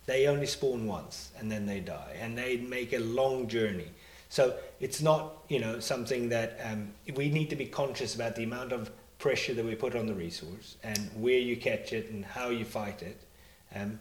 they 0.06 0.28
only 0.28 0.46
spawn 0.46 0.86
once 0.86 1.32
and 1.40 1.52
then 1.52 1.66
they 1.66 1.80
die, 1.80 2.18
and 2.20 2.38
they 2.38 2.58
make 2.58 2.94
a 2.94 3.00
long 3.00 3.48
journey. 3.48 3.88
So 4.28 4.58
it's 4.80 5.02
not, 5.02 5.44
you 5.48 5.60
know, 5.60 5.80
something 5.80 6.30
that 6.30 6.60
um, 6.64 6.92
we 7.16 7.30
need 7.30 7.50
to 7.50 7.56
be 7.56 7.66
conscious 7.66 8.14
about 8.14 8.36
the 8.36 8.44
amount 8.44 8.72
of 8.72 8.92
pressure 9.18 9.54
that 9.54 9.66
we 9.66 9.76
put 9.76 9.96
on 9.96 10.06
the 10.06 10.14
resource 10.14 10.78
and 10.84 11.10
where 11.16 11.40
you 11.40 11.58
catch 11.58 11.94
it 11.94 12.10
and 12.12 12.24
how 12.24 12.50
you 12.50 12.64
fight 12.66 13.02
it. 13.02 13.20
Um, 13.76 14.00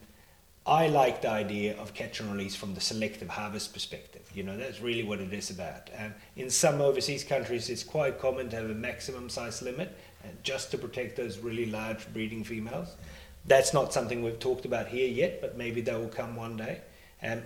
I 0.66 0.88
like 0.88 1.22
the 1.22 1.31
idea 1.31 1.78
of 1.78 1.94
catch 1.94 2.20
and 2.20 2.31
release 2.31 2.54
from 2.54 2.74
the 2.74 2.81
selective 2.81 3.31
harvest 3.31 3.72
perspective. 3.72 4.31
You 4.35 4.42
know, 4.42 4.57
that's 4.57 4.83
really 4.83 5.02
what 5.02 5.18
it 5.18 5.33
is 5.33 5.48
about. 5.48 5.88
Um, 5.98 6.12
in 6.37 6.50
some 6.50 6.83
overseas 6.83 7.24
countries, 7.24 7.70
it's 7.70 7.83
quite 7.83 8.20
common 8.20 8.50
to 8.50 8.57
have 8.57 8.68
a 8.68 8.74
maximum 8.74 9.31
size 9.31 9.62
limit 9.62 9.96
uh, 10.22 10.28
just 10.42 10.70
to 10.72 10.78
protect 10.78 11.16
those 11.16 11.38
really 11.38 11.66
large 11.66 12.12
breeding 12.12 12.44
females. 12.44 12.96
That's 13.46 13.72
not 13.72 13.94
something 13.94 14.22
we've 14.22 14.38
talked 14.38 14.66
about 14.66 14.88
here 14.88 15.09
yet, 15.09 15.40
but 15.40 15.57
maybe 15.57 15.81
that 15.83 15.98
will 15.98 16.09
come 16.09 16.37
one 16.37 16.59
day. 16.59 16.83
Um, 17.22 17.42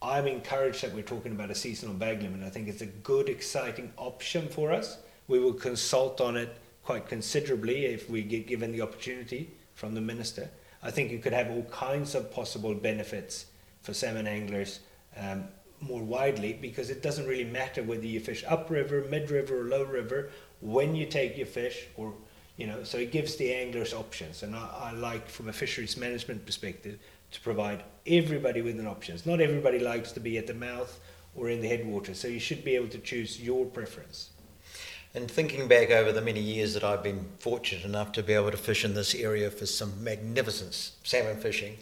I'm 0.00 0.26
encouraged 0.26 0.82
that 0.82 0.94
we're 0.94 1.02
talking 1.02 1.32
about 1.32 1.50
a 1.50 1.54
seasonal 1.54 1.94
bag 1.94 2.22
limit. 2.22 2.42
I 2.42 2.48
think 2.48 2.68
it's 2.68 2.80
a 2.80 2.86
good, 2.86 3.28
exciting 3.28 3.92
option 3.98 4.48
for 4.48 4.72
us. 4.72 4.96
We 5.28 5.40
will 5.40 5.52
consult 5.52 6.22
on 6.22 6.38
it 6.38 6.56
quite 6.84 7.06
considerably 7.06 7.84
if 7.84 8.08
we 8.08 8.22
get 8.22 8.46
given 8.46 8.72
the 8.72 8.80
opportunity 8.80 9.50
from 9.74 9.94
the 9.94 10.00
minister. 10.00 10.48
I 10.86 10.92
think 10.92 11.10
you 11.10 11.18
could 11.18 11.32
have 11.32 11.50
all 11.50 11.64
kinds 11.64 12.14
of 12.14 12.32
possible 12.32 12.72
benefits 12.72 13.46
for 13.82 13.92
salmon 13.92 14.28
anglers 14.28 14.78
um, 15.16 15.48
more 15.80 16.02
widely 16.02 16.52
because 16.52 16.90
it 16.90 17.02
doesn't 17.02 17.26
really 17.26 17.44
matter 17.44 17.82
whether 17.82 18.06
you 18.06 18.20
fish 18.20 18.44
upriver, 18.46 19.04
mid-river, 19.10 19.62
or 19.62 19.64
low 19.64 19.82
river 19.82 20.30
when 20.60 20.94
you 20.94 21.04
take 21.04 21.36
your 21.36 21.48
fish, 21.48 21.88
or 21.96 22.14
you 22.56 22.68
know. 22.68 22.84
So 22.84 22.98
it 22.98 23.10
gives 23.10 23.34
the 23.34 23.52
anglers 23.52 23.92
options, 23.92 24.44
and 24.44 24.54
I, 24.54 24.68
I 24.80 24.92
like 24.92 25.28
from 25.28 25.48
a 25.48 25.52
fisheries 25.52 25.96
management 25.96 26.46
perspective 26.46 27.00
to 27.32 27.40
provide 27.40 27.82
everybody 28.06 28.62
with 28.62 28.78
an 28.78 28.86
options. 28.86 29.26
Not 29.26 29.40
everybody 29.40 29.80
likes 29.80 30.12
to 30.12 30.20
be 30.20 30.38
at 30.38 30.46
the 30.46 30.54
mouth 30.54 31.00
or 31.34 31.50
in 31.50 31.60
the 31.60 31.68
headwaters, 31.68 32.20
so 32.20 32.28
you 32.28 32.38
should 32.38 32.64
be 32.64 32.76
able 32.76 32.88
to 32.90 32.98
choose 32.98 33.40
your 33.40 33.66
preference. 33.66 34.30
And 35.16 35.30
thinking 35.30 35.66
back 35.66 35.90
over 35.90 36.12
the 36.12 36.20
many 36.20 36.40
years 36.40 36.74
that 36.74 36.84
I've 36.84 37.02
been 37.02 37.24
fortunate 37.38 37.86
enough 37.86 38.12
to 38.12 38.22
be 38.22 38.34
able 38.34 38.50
to 38.50 38.56
fish 38.58 38.84
in 38.84 38.92
this 38.92 39.14
area 39.14 39.50
for 39.50 39.64
some 39.64 40.04
magnificent 40.04 40.74
salmon 41.04 41.38
fishing, 41.38 41.78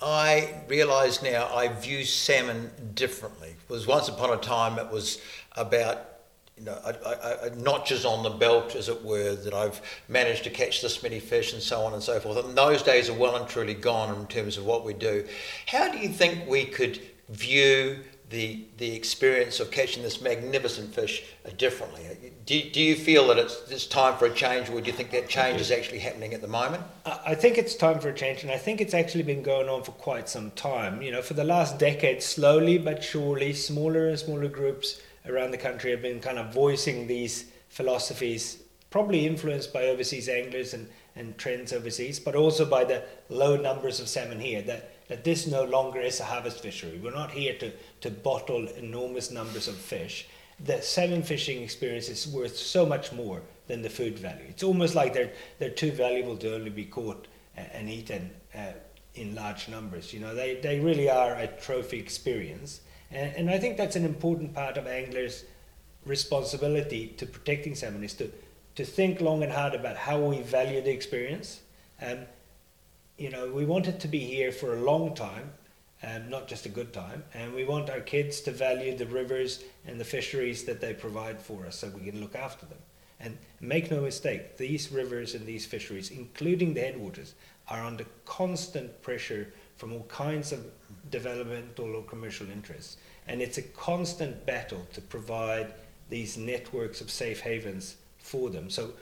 I 0.00 0.54
realise 0.68 1.22
now 1.22 1.54
I 1.54 1.68
view 1.68 2.02
salmon 2.06 2.70
differently. 2.94 3.56
Because 3.68 3.86
once 3.86 4.08
upon 4.08 4.32
a 4.32 4.38
time 4.38 4.78
it 4.78 4.90
was 4.90 5.20
about 5.54 5.98
you 6.56 6.64
know, 6.64 6.80
notches 7.58 8.06
on 8.06 8.22
the 8.22 8.30
belt, 8.30 8.74
as 8.74 8.88
it 8.88 9.04
were, 9.04 9.34
that 9.34 9.52
I've 9.52 9.82
managed 10.08 10.44
to 10.44 10.50
catch 10.50 10.80
this 10.80 11.02
many 11.02 11.20
fish 11.20 11.52
and 11.52 11.62
so 11.62 11.82
on 11.82 11.92
and 11.92 12.02
so 12.02 12.20
forth. 12.20 12.42
And 12.42 12.56
those 12.56 12.82
days 12.82 13.10
are 13.10 13.14
well 13.14 13.36
and 13.36 13.46
truly 13.46 13.74
gone 13.74 14.18
in 14.18 14.26
terms 14.28 14.56
of 14.56 14.64
what 14.64 14.82
we 14.82 14.94
do. 14.94 15.26
How 15.66 15.92
do 15.92 15.98
you 15.98 16.08
think 16.08 16.48
we 16.48 16.64
could 16.64 17.02
view 17.28 17.98
the, 18.32 18.64
the 18.78 18.96
experience 18.96 19.60
of 19.60 19.70
catching 19.70 20.02
this 20.02 20.20
magnificent 20.22 20.92
fish 20.94 21.22
differently. 21.58 22.32
Do, 22.46 22.60
do 22.70 22.80
you 22.80 22.96
feel 22.96 23.28
that 23.28 23.38
it's, 23.38 23.70
it's 23.70 23.86
time 23.86 24.16
for 24.16 24.24
a 24.24 24.34
change, 24.34 24.70
or 24.70 24.80
do 24.80 24.86
you 24.86 24.92
think 24.92 25.10
that 25.10 25.28
change 25.28 25.60
is 25.60 25.70
actually 25.70 25.98
happening 25.98 26.32
at 26.32 26.40
the 26.40 26.48
moment? 26.48 26.82
I 27.04 27.34
think 27.34 27.58
it's 27.58 27.76
time 27.76 28.00
for 28.00 28.08
a 28.08 28.14
change, 28.14 28.42
and 28.42 28.50
I 28.50 28.56
think 28.56 28.80
it's 28.80 28.94
actually 28.94 29.22
been 29.24 29.42
going 29.42 29.68
on 29.68 29.84
for 29.84 29.92
quite 29.92 30.30
some 30.30 30.50
time. 30.52 31.02
You 31.02 31.12
know, 31.12 31.20
for 31.20 31.34
the 31.34 31.44
last 31.44 31.78
decade, 31.78 32.22
slowly 32.22 32.78
but 32.78 33.04
surely, 33.04 33.52
smaller 33.52 34.08
and 34.08 34.18
smaller 34.18 34.48
groups 34.48 35.02
around 35.26 35.50
the 35.50 35.58
country 35.58 35.90
have 35.90 36.02
been 36.02 36.18
kind 36.18 36.38
of 36.38 36.54
voicing 36.54 37.06
these 37.06 37.52
philosophies, 37.68 38.62
probably 38.90 39.26
influenced 39.26 39.74
by 39.74 39.84
overseas 39.84 40.28
anglers 40.28 40.72
and, 40.72 40.88
and 41.16 41.36
trends 41.36 41.72
overseas, 41.72 42.18
but 42.18 42.34
also 42.34 42.64
by 42.64 42.82
the 42.82 43.04
low 43.28 43.56
numbers 43.56 44.00
of 44.00 44.08
salmon 44.08 44.40
here. 44.40 44.62
That 44.62 44.91
that 45.12 45.24
this 45.24 45.46
no 45.46 45.62
longer 45.64 46.00
is 46.00 46.20
a 46.20 46.24
harvest 46.24 46.60
fishery. 46.60 46.98
We're 47.02 47.14
not 47.14 47.30
here 47.30 47.54
to, 47.58 47.70
to 48.00 48.10
bottle 48.10 48.66
enormous 48.78 49.30
numbers 49.30 49.68
of 49.68 49.76
fish. 49.76 50.26
the 50.64 50.80
salmon 50.80 51.22
fishing 51.22 51.62
experience 51.62 52.08
is 52.08 52.26
worth 52.26 52.56
so 52.56 52.86
much 52.86 53.12
more 53.12 53.42
than 53.66 53.82
the 53.82 53.90
food 53.90 54.18
value. 54.18 54.44
It's 54.48 54.62
almost 54.62 54.94
like 54.94 55.12
they're 55.12 55.32
they're 55.58 55.70
too 55.70 55.92
valuable 55.92 56.36
to 56.38 56.54
only 56.54 56.70
be 56.70 56.84
caught 56.84 57.26
and 57.56 57.90
eaten 57.90 58.30
uh, 58.54 58.72
in 59.14 59.34
large 59.34 59.68
numbers. 59.68 60.12
You 60.12 60.20
know, 60.20 60.34
they 60.34 60.56
they 60.56 60.80
really 60.80 61.10
are 61.10 61.34
a 61.34 61.46
trophy 61.46 61.98
experience, 61.98 62.80
and, 63.10 63.34
and 63.36 63.50
I 63.50 63.58
think 63.58 63.76
that's 63.76 63.96
an 63.96 64.04
important 64.04 64.54
part 64.54 64.76
of 64.76 64.86
anglers' 64.86 65.44
responsibility 66.06 67.08
to 67.18 67.26
protecting 67.26 67.74
salmon 67.74 68.04
is 68.04 68.14
to 68.14 68.30
to 68.76 68.84
think 68.84 69.20
long 69.20 69.42
and 69.42 69.52
hard 69.52 69.74
about 69.74 69.96
how 69.96 70.18
we 70.20 70.40
value 70.40 70.80
the 70.80 70.90
experience. 70.90 71.60
Um, 72.00 72.18
you 73.22 73.30
know, 73.30 73.46
we 73.46 73.64
want 73.64 73.86
it 73.86 74.00
to 74.00 74.08
be 74.08 74.18
here 74.18 74.50
for 74.50 74.74
a 74.74 74.80
long 74.80 75.14
time, 75.14 75.52
um, 76.02 76.28
not 76.28 76.48
just 76.48 76.66
a 76.66 76.68
good 76.68 76.92
time. 76.92 77.22
And 77.34 77.54
we 77.54 77.64
want 77.64 77.88
our 77.88 78.00
kids 78.00 78.40
to 78.40 78.50
value 78.50 78.96
the 78.96 79.06
rivers 79.06 79.62
and 79.86 80.00
the 80.00 80.04
fisheries 80.04 80.64
that 80.64 80.80
they 80.80 80.92
provide 80.92 81.40
for 81.40 81.64
us 81.64 81.78
so 81.78 81.88
we 81.90 82.10
can 82.10 82.20
look 82.20 82.34
after 82.34 82.66
them. 82.66 82.80
And 83.20 83.38
make 83.60 83.92
no 83.92 84.00
mistake, 84.00 84.56
these 84.56 84.90
rivers 84.90 85.36
and 85.36 85.46
these 85.46 85.64
fisheries, 85.64 86.10
including 86.10 86.74
the 86.74 86.80
headwaters, 86.80 87.34
are 87.68 87.84
under 87.84 88.04
constant 88.24 89.00
pressure 89.02 89.52
from 89.76 89.92
all 89.92 90.06
kinds 90.08 90.50
of 90.50 90.66
developmental 91.12 91.94
or 91.94 92.02
commercial 92.02 92.50
interests. 92.50 92.96
And 93.28 93.40
it's 93.40 93.58
a 93.58 93.62
constant 93.62 94.44
battle 94.44 94.84
to 94.94 95.00
provide 95.00 95.74
these 96.10 96.36
networks 96.36 97.00
of 97.00 97.08
safe 97.08 97.38
havens 97.38 97.98
for 98.18 98.50
them. 98.50 98.68
So, 98.68 98.94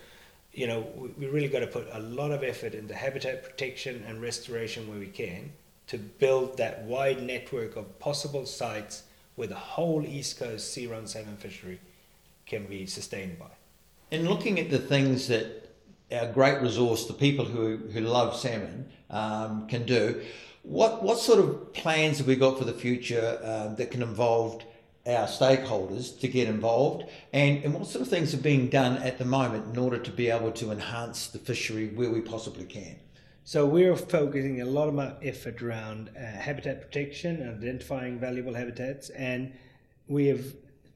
you 0.52 0.66
know, 0.66 0.86
we, 0.96 1.08
we 1.18 1.26
really 1.26 1.48
got 1.48 1.60
to 1.60 1.66
put 1.66 1.88
a 1.92 2.00
lot 2.00 2.32
of 2.32 2.42
effort 2.42 2.74
into 2.74 2.94
habitat 2.94 3.42
protection 3.42 4.04
and 4.06 4.20
restoration 4.20 4.88
where 4.88 4.98
we 4.98 5.06
can 5.06 5.52
to 5.86 5.98
build 5.98 6.56
that 6.56 6.82
wide 6.84 7.22
network 7.22 7.76
of 7.76 7.98
possible 7.98 8.46
sites 8.46 9.02
where 9.34 9.48
the 9.48 9.54
whole 9.54 10.04
East 10.06 10.38
Coast 10.38 10.72
sea 10.72 10.86
run 10.86 11.06
salmon 11.06 11.36
fishery 11.36 11.80
can 12.46 12.66
be 12.66 12.86
sustained 12.86 13.38
by. 13.38 13.46
In 14.10 14.28
looking 14.28 14.58
at 14.58 14.70
the 14.70 14.78
things 14.78 15.28
that 15.28 15.70
our 16.12 16.26
great 16.32 16.60
resource, 16.60 17.06
the 17.06 17.12
people 17.12 17.44
who, 17.44 17.76
who 17.92 18.00
love 18.00 18.36
salmon, 18.36 18.90
um, 19.08 19.66
can 19.68 19.86
do, 19.86 20.20
what, 20.62 21.02
what 21.02 21.18
sort 21.18 21.38
of 21.38 21.72
plans 21.72 22.18
have 22.18 22.26
we 22.26 22.36
got 22.36 22.58
for 22.58 22.64
the 22.64 22.72
future 22.72 23.40
uh, 23.42 23.74
that 23.74 23.90
can 23.90 24.02
involve 24.02 24.62
our 25.06 25.26
stakeholders 25.26 26.18
to 26.20 26.28
get 26.28 26.46
involved 26.46 27.04
and, 27.32 27.64
and 27.64 27.72
what 27.72 27.86
sort 27.86 28.02
of 28.02 28.08
things 28.08 28.34
are 28.34 28.38
being 28.38 28.68
done 28.68 28.98
at 28.98 29.18
the 29.18 29.24
moment 29.24 29.74
in 29.74 29.78
order 29.82 29.98
to 29.98 30.10
be 30.10 30.28
able 30.28 30.52
to 30.52 30.70
enhance 30.70 31.28
the 31.28 31.38
fishery 31.38 31.88
where 31.88 32.10
we 32.10 32.20
possibly 32.20 32.64
can? 32.64 32.96
So 33.44 33.66
we're 33.66 33.96
focusing 33.96 34.60
a 34.60 34.66
lot 34.66 34.88
of 34.88 34.98
our 34.98 35.16
effort 35.22 35.62
around 35.62 36.10
uh, 36.16 36.20
habitat 36.20 36.82
protection, 36.82 37.42
identifying 37.42 38.18
valuable 38.18 38.54
habitats, 38.54 39.08
and 39.10 39.52
we 40.06 40.26
have 40.26 40.44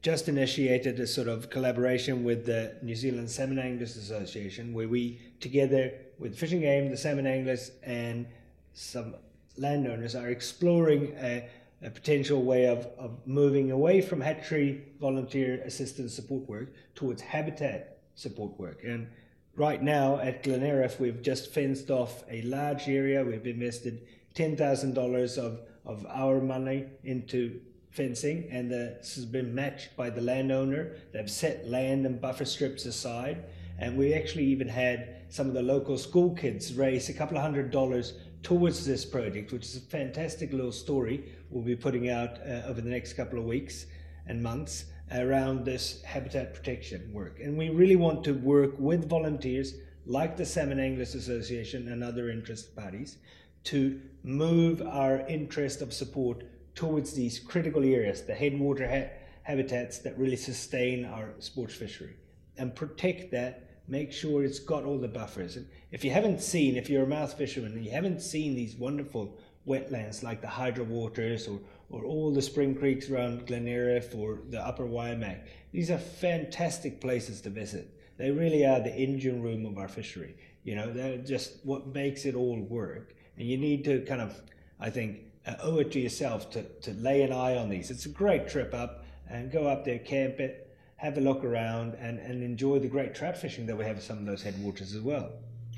just 0.01 0.29
initiated 0.29 0.99
a 0.99 1.07
sort 1.07 1.27
of 1.27 1.49
collaboration 1.49 2.23
with 2.23 2.45
the 2.45 2.75
New 2.83 2.95
Zealand 2.95 3.29
Salmon 3.29 3.57
Anglers 3.57 3.97
Association, 3.97 4.71
where 4.71 4.87
we, 4.87 5.19
together 5.39 5.91
with 6.19 6.37
Fish 6.37 6.51
and 6.51 6.61
Game, 6.61 6.91
the 6.91 6.97
salmon 6.97 7.25
anglers, 7.25 7.71
and 7.81 8.27
some 8.73 9.15
landowners, 9.57 10.15
are 10.15 10.29
exploring 10.29 11.15
a, 11.17 11.49
a 11.85 11.89
potential 11.91 12.41
way 12.41 12.65
of, 12.65 12.87
of 12.97 13.11
moving 13.27 13.71
away 13.71 14.01
from 14.01 14.19
hatchery 14.19 14.83
volunteer 14.99 15.61
assistance 15.63 16.15
support 16.15 16.49
work 16.49 16.73
towards 16.95 17.21
habitat 17.21 17.99
support 18.15 18.59
work. 18.59 18.83
And 18.83 19.07
right 19.55 19.81
now 19.81 20.17
at 20.17 20.43
Glenariffe, 20.43 20.99
we've 20.99 21.21
just 21.21 21.53
fenced 21.53 21.91
off 21.91 22.23
a 22.29 22.41
large 22.41 22.89
area. 22.89 23.23
We've 23.23 23.45
invested 23.45 24.07
$10,000 24.33 25.37
of, 25.37 25.59
of 25.85 26.05
our 26.09 26.41
money 26.41 26.87
into 27.03 27.61
fencing, 27.91 28.47
and 28.51 28.69
the, 28.69 28.97
this 28.97 29.15
has 29.15 29.25
been 29.25 29.53
matched 29.53 29.95
by 29.95 30.09
the 30.09 30.21
landowner. 30.21 30.95
They've 31.13 31.29
set 31.29 31.69
land 31.69 32.05
and 32.07 32.19
buffer 32.19 32.45
strips 32.45 32.85
aside, 32.85 33.45
and 33.79 33.95
we 33.95 34.13
actually 34.15 34.45
even 34.45 34.67
had 34.67 35.15
some 35.29 35.47
of 35.47 35.53
the 35.53 35.61
local 35.61 35.97
school 35.97 36.35
kids 36.35 36.73
raise 36.73 37.09
a 37.09 37.13
couple 37.13 37.37
of 37.37 37.43
hundred 37.43 37.69
dollars 37.71 38.13
towards 38.45 38.85
this 38.85 39.03
project, 39.03 39.51
which 39.51 39.65
is 39.65 39.75
a 39.75 39.81
fantastic 39.81 40.53
little 40.53 40.71
story 40.71 41.33
we'll 41.49 41.63
be 41.63 41.75
putting 41.75 42.11
out 42.11 42.37
uh, 42.41 42.61
over 42.67 42.79
the 42.79 42.89
next 42.89 43.13
couple 43.13 43.39
of 43.39 43.45
weeks 43.45 43.87
and 44.27 44.41
months 44.41 44.85
around 45.11 45.65
this 45.65 46.03
habitat 46.03 46.53
protection 46.53 47.11
work. 47.11 47.39
And 47.39 47.57
we 47.57 47.69
really 47.69 47.95
want 47.95 48.23
to 48.25 48.33
work 48.33 48.75
with 48.77 49.09
volunteers 49.09 49.73
like 50.05 50.37
the 50.37 50.45
Salmon 50.45 50.79
Anglers 50.79 51.15
Association 51.15 51.87
and 51.87 52.03
other 52.03 52.29
interest 52.29 52.75
parties 52.75 53.17
to 53.63 53.99
move 54.21 54.79
our 54.83 55.21
interest 55.27 55.81
of 55.81 55.91
support 55.91 56.43
towards 56.75 57.13
these 57.13 57.39
critical 57.39 57.83
areas, 57.83 58.21
the 58.21 58.35
headwater 58.35 58.87
ha- 58.87 59.09
habitats 59.41 59.97
that 59.99 60.15
really 60.19 60.35
sustain 60.35 61.03
our 61.03 61.33
sports 61.39 61.73
fishery, 61.73 62.15
and 62.59 62.75
protect 62.75 63.31
that. 63.31 63.64
Make 63.87 64.11
sure 64.11 64.43
it's 64.43 64.59
got 64.59 64.83
all 64.83 64.97
the 64.97 65.07
buffers. 65.07 65.57
If 65.91 66.03
you 66.03 66.11
haven't 66.11 66.41
seen, 66.41 66.75
if 66.75 66.89
you're 66.89 67.03
a 67.03 67.07
mouth 67.07 67.33
fisherman 67.37 67.73
and 67.73 67.85
you 67.85 67.91
haven't 67.91 68.21
seen 68.21 68.55
these 68.55 68.75
wonderful 68.75 69.37
wetlands 69.67 70.23
like 70.23 70.41
the 70.41 70.47
hydro 70.47 70.85
waters 70.85 71.47
or 71.47 71.59
or 71.89 72.03
all 72.03 72.33
the 72.33 72.41
spring 72.41 72.75
creeks 72.75 73.09
around 73.09 73.47
Glenariffe 73.47 74.15
or 74.15 74.39
the 74.49 74.59
Upper 74.59 74.85
Waimak. 74.85 75.41
These 75.71 75.91
are 75.91 75.97
fantastic 75.97 76.99
places 76.99 77.41
to 77.41 77.49
visit. 77.49 77.91
They 78.17 78.31
really 78.31 78.65
are 78.65 78.79
the 78.79 78.95
engine 78.95 79.41
room 79.41 79.65
of 79.65 79.77
our 79.77 79.87
fishery. 79.87 80.35
You 80.63 80.75
know, 80.75 80.91
they're 80.91 81.17
just 81.17 81.63
what 81.63 81.87
makes 81.87 82.25
it 82.25 82.35
all 82.35 82.59
work. 82.59 83.13
And 83.37 83.47
you 83.47 83.57
need 83.57 83.83
to 83.85 84.01
kind 84.05 84.21
of, 84.21 84.41
I 84.79 84.89
think, 84.89 85.19
uh, 85.45 85.55
owe 85.61 85.79
it 85.79 85.91
to 85.91 85.99
yourself 85.99 86.49
to, 86.51 86.63
to 86.63 86.93
lay 86.93 87.21
an 87.21 87.31
eye 87.31 87.57
on 87.57 87.69
these. 87.69 87.91
It's 87.91 88.05
a 88.05 88.09
great 88.09 88.47
trip 88.47 88.73
up 88.73 89.05
and 89.29 89.51
go 89.51 89.67
up 89.67 89.85
there, 89.85 89.99
camp 89.99 90.39
it, 90.39 90.64
have 91.05 91.17
a 91.17 91.21
look 91.21 91.43
around, 91.43 91.93
and, 92.01 92.19
and 92.19 92.43
enjoy 92.43 92.79
the 92.79 92.87
great 92.87 93.13
trout 93.13 93.37
fishing 93.37 93.65
that 93.67 93.77
we 93.77 93.85
have 93.85 93.97
in 93.97 94.01
some 94.01 94.17
of 94.17 94.25
those 94.25 94.41
headwaters 94.41 94.95
as 94.95 95.01
well 95.01 95.29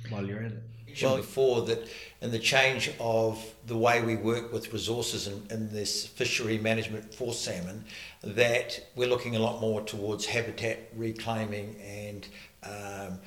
while 0.09 0.25
you're 0.25 0.39
in 0.39 0.53
it 0.53 0.63
well, 1.03 1.17
before 1.17 1.61
that 1.63 1.87
in 2.21 2.31
the 2.31 2.39
change 2.39 2.91
of 2.99 3.43
the 3.65 3.77
way 3.77 4.01
we 4.01 4.15
work 4.15 4.51
with 4.51 4.71
resources 4.73 5.27
in, 5.27 5.45
in 5.49 5.71
this 5.71 6.05
fishery 6.05 6.57
management 6.57 7.13
for 7.13 7.33
salmon, 7.33 7.83
that 8.23 8.79
we're 8.95 9.07
looking 9.07 9.35
a 9.35 9.39
lot 9.39 9.61
more 9.61 9.81
towards 9.81 10.25
habitat 10.25 10.89
reclaiming 10.95 11.75
and 11.81 12.27
um, 12.63 13.19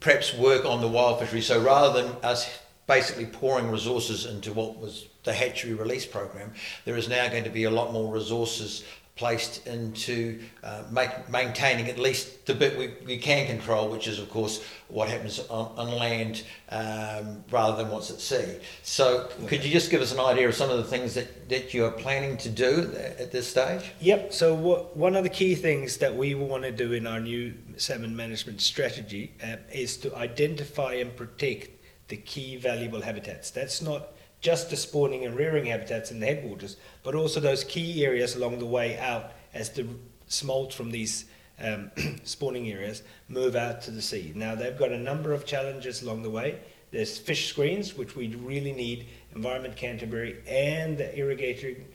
perhaps 0.00 0.34
work 0.34 0.64
on 0.64 0.80
the 0.80 0.88
wild 0.88 1.18
fishery. 1.18 1.40
So 1.40 1.60
rather 1.60 2.02
than 2.02 2.12
us 2.22 2.58
basically 2.86 3.26
pouring 3.26 3.70
resources 3.70 4.26
into 4.26 4.52
what 4.52 4.78
was 4.78 5.08
the 5.24 5.32
hatchery 5.32 5.74
release 5.74 6.06
program, 6.06 6.52
there 6.84 6.96
is 6.96 7.08
now 7.08 7.28
going 7.28 7.44
to 7.44 7.50
be 7.50 7.64
a 7.64 7.70
lot 7.70 7.92
more 7.92 8.12
resources 8.12 8.84
placed 9.16 9.64
into 9.68 10.40
uh, 10.64 10.82
make, 10.90 11.28
maintaining 11.28 11.88
at 11.88 11.98
least 11.98 12.46
the 12.46 12.54
bit 12.54 12.76
we, 12.76 12.94
we 13.06 13.16
can 13.16 13.46
control, 13.46 13.88
which 13.88 14.08
is, 14.08 14.18
of 14.18 14.28
course, 14.28 14.64
what 14.88 15.08
happens 15.08 15.38
on, 15.48 15.72
on 15.76 15.92
land 15.92 16.42
um, 16.70 17.44
rather 17.50 17.76
than 17.76 17.92
what's 17.92 18.10
at 18.10 18.18
sea. 18.18 18.58
So, 18.82 19.28
could 19.46 19.64
you 19.64 19.70
just 19.70 19.90
give 19.90 20.00
us 20.00 20.12
an 20.12 20.18
idea 20.18 20.48
of 20.48 20.54
some 20.54 20.68
of 20.68 20.78
the 20.78 20.84
things 20.84 21.14
that, 21.14 21.48
that 21.48 21.72
you 21.72 21.84
are 21.84 21.92
planning 21.92 22.36
to 22.38 22.48
do 22.48 22.92
at 22.96 23.30
this 23.30 23.46
stage? 23.46 23.92
Yep. 24.00 24.32
So, 24.32 24.52
what, 24.52 24.96
one 24.96 25.14
of 25.14 25.22
the 25.22 25.30
key 25.30 25.54
things 25.54 25.98
that 25.98 26.14
we 26.14 26.34
want 26.34 26.64
to 26.64 26.72
do 26.72 26.92
in 26.92 27.06
our 27.06 27.20
new 27.20 27.54
salmon 27.76 28.16
management 28.16 28.60
strategy 28.60 29.32
uh, 29.44 29.56
is 29.72 29.96
to 29.98 30.14
identify 30.16 30.94
and 30.94 31.14
protect 31.14 31.70
the 32.08 32.16
key 32.16 32.56
valuable 32.56 33.00
habitats. 33.00 33.50
That's 33.50 33.80
not 33.80 34.13
just 34.44 34.68
the 34.68 34.76
spawning 34.76 35.24
and 35.24 35.34
rearing 35.34 35.64
habitats 35.64 36.10
in 36.10 36.20
the 36.20 36.26
headwaters, 36.26 36.76
but 37.02 37.14
also 37.14 37.40
those 37.40 37.64
key 37.64 38.04
areas 38.04 38.36
along 38.36 38.58
the 38.58 38.66
way 38.66 38.98
out 38.98 39.32
as 39.54 39.70
the 39.70 39.86
smolt 40.26 40.74
from 40.74 40.90
these 40.90 41.24
um, 41.58 41.90
spawning 42.24 42.70
areas 42.70 43.02
move 43.28 43.56
out 43.56 43.80
to 43.80 43.90
the 43.90 44.02
sea. 44.02 44.32
Now 44.36 44.54
they've 44.54 44.78
got 44.78 44.92
a 44.92 44.98
number 44.98 45.32
of 45.32 45.46
challenges 45.46 46.02
along 46.02 46.24
the 46.24 46.30
way. 46.30 46.58
There's 46.90 47.16
fish 47.16 47.48
screens, 47.48 47.96
which 47.96 48.16
we 48.16 48.34
really 48.36 48.72
need 48.72 49.06
Environment 49.34 49.74
Canterbury 49.76 50.42
and 50.46 50.98
the 50.98 51.18
irrigating 51.18 51.86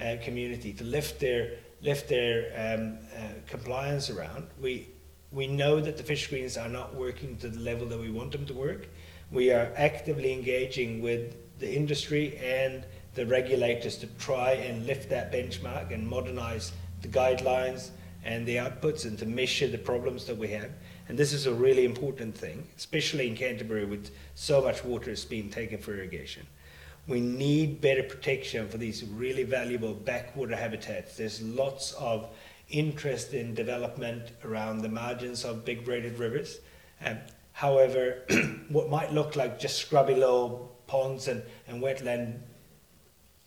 uh, 0.00 0.16
community 0.24 0.72
to 0.72 0.84
lift 0.84 1.20
their 1.20 1.56
lift 1.82 2.08
their 2.08 2.46
um, 2.56 2.98
uh, 3.14 3.34
compliance 3.46 4.08
around. 4.08 4.46
We 4.58 4.88
we 5.30 5.46
know 5.46 5.78
that 5.78 5.98
the 5.98 6.02
fish 6.02 6.24
screens 6.24 6.56
are 6.56 6.70
not 6.70 6.94
working 6.94 7.36
to 7.36 7.50
the 7.50 7.60
level 7.60 7.86
that 7.88 8.00
we 8.00 8.10
want 8.10 8.32
them 8.32 8.46
to 8.46 8.54
work. 8.54 8.88
We 9.30 9.52
are 9.52 9.70
actively 9.76 10.32
engaging 10.32 11.02
with 11.02 11.36
the 11.58 11.74
industry 11.74 12.36
and 12.38 12.84
the 13.14 13.26
regulators 13.26 13.96
to 13.98 14.06
try 14.18 14.52
and 14.52 14.86
lift 14.86 15.08
that 15.10 15.32
benchmark 15.32 15.92
and 15.92 16.06
modernize 16.06 16.72
the 17.02 17.08
guidelines 17.08 17.90
and 18.24 18.46
the 18.46 18.56
outputs 18.56 19.04
and 19.04 19.18
to 19.18 19.26
measure 19.26 19.68
the 19.68 19.78
problems 19.78 20.24
that 20.26 20.36
we 20.36 20.48
have. 20.48 20.70
And 21.08 21.18
this 21.18 21.32
is 21.32 21.46
a 21.46 21.52
really 21.52 21.84
important 21.84 22.36
thing, 22.36 22.66
especially 22.76 23.26
in 23.28 23.34
Canterbury 23.34 23.86
with 23.86 24.10
so 24.34 24.60
much 24.60 24.84
water 24.84 25.10
is 25.10 25.24
being 25.24 25.48
taken 25.48 25.78
for 25.78 25.94
irrigation. 25.94 26.46
We 27.06 27.20
need 27.20 27.80
better 27.80 28.02
protection 28.02 28.68
for 28.68 28.76
these 28.76 29.02
really 29.02 29.44
valuable 29.44 29.94
backwater 29.94 30.54
habitats. 30.54 31.16
There's 31.16 31.40
lots 31.40 31.92
of 31.92 32.28
interest 32.68 33.32
in 33.32 33.54
development 33.54 34.30
around 34.44 34.82
the 34.82 34.90
margins 34.90 35.44
of 35.44 35.64
big 35.64 35.86
braided 35.86 36.18
rivers. 36.18 36.60
Um, 37.02 37.16
however, 37.52 38.24
what 38.68 38.90
might 38.90 39.12
look 39.12 39.36
like 39.36 39.58
just 39.58 39.78
scrubby 39.78 40.14
little 40.14 40.77
ponds 40.88 41.28
and, 41.28 41.42
and 41.68 41.80
wetland 41.80 42.40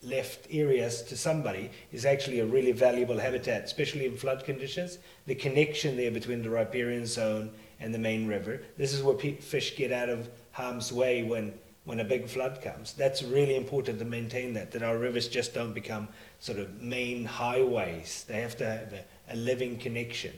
left 0.03 0.47
areas 0.49 1.03
to 1.03 1.15
somebody 1.15 1.69
is 1.91 2.05
actually 2.05 2.39
a 2.39 2.45
really 2.45 2.71
valuable 2.71 3.19
habitat, 3.19 3.63
especially 3.63 4.05
in 4.05 4.17
flood 4.17 4.43
conditions. 4.43 4.97
The 5.27 5.35
connection 5.35 5.95
there 5.95 6.11
between 6.11 6.41
the 6.41 6.49
riparian 6.49 7.05
zone 7.05 7.51
and 7.79 7.93
the 7.93 7.99
main 7.99 8.27
river. 8.27 8.61
This 8.77 8.93
is 8.93 9.03
where 9.03 9.17
fish 9.17 9.75
get 9.75 9.91
out 9.91 10.09
of 10.09 10.29
harm's 10.53 10.91
way 10.91 11.23
when, 11.23 11.53
when 11.85 11.99
a 11.99 12.03
big 12.03 12.27
flood 12.27 12.61
comes. 12.63 12.93
That's 12.93 13.21
really 13.21 13.55
important 13.55 13.99
to 13.99 14.05
maintain 14.05 14.53
that, 14.55 14.71
that 14.71 14.81
our 14.81 14.97
rivers 14.97 15.27
just 15.27 15.53
don't 15.53 15.73
become 15.73 16.07
sort 16.39 16.57
of 16.57 16.81
main 16.81 17.25
highways. 17.25 18.25
They 18.27 18.41
have 18.41 18.57
to 18.57 18.65
have 18.65 18.93
a, 18.93 19.33
a 19.33 19.35
living 19.35 19.77
connection. 19.77 20.33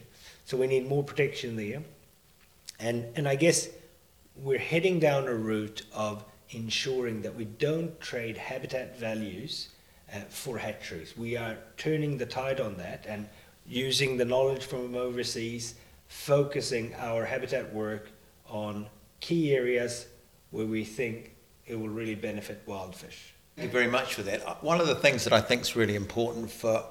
So 0.45 0.57
we 0.57 0.67
need 0.67 0.89
more 0.89 1.03
protection 1.03 1.55
there. 1.55 1.81
And, 2.79 3.05
and 3.15 3.29
I 3.29 3.35
guess 3.35 3.69
we're 4.35 4.59
heading 4.59 4.99
down 4.99 5.27
a 5.27 5.33
route 5.33 5.83
of 5.93 6.25
ensuring 6.53 7.21
that 7.21 7.35
we 7.35 7.45
don't 7.45 7.99
trade 7.99 8.37
habitat 8.37 8.97
values 8.99 9.69
uh, 10.13 10.19
for 10.29 10.57
hatcheries. 10.57 11.17
We 11.17 11.37
are 11.37 11.57
turning 11.77 12.17
the 12.17 12.25
tide 12.25 12.59
on 12.59 12.77
that 12.77 13.05
and 13.07 13.27
using 13.67 14.17
the 14.17 14.25
knowledge 14.25 14.65
from 14.65 14.95
overseas, 14.95 15.75
focusing 16.07 16.93
our 16.95 17.25
habitat 17.25 17.73
work 17.73 18.09
on 18.47 18.87
key 19.19 19.55
areas 19.55 20.07
where 20.51 20.65
we 20.65 20.83
think 20.83 21.35
it 21.65 21.75
will 21.75 21.89
really 21.89 22.15
benefit 22.15 22.61
wild 22.65 22.95
fish. 22.95 23.33
Thank 23.55 23.67
you 23.67 23.71
very 23.71 23.87
much 23.87 24.15
for 24.15 24.23
that. 24.23 24.45
Uh, 24.47 24.55
one 24.61 24.81
of 24.81 24.87
the 24.87 24.95
things 24.95 25.23
that 25.23 25.33
I 25.33 25.41
think 25.41 25.61
is 25.61 25.75
really 25.75 25.95
important 25.95 26.51
for 26.51 26.83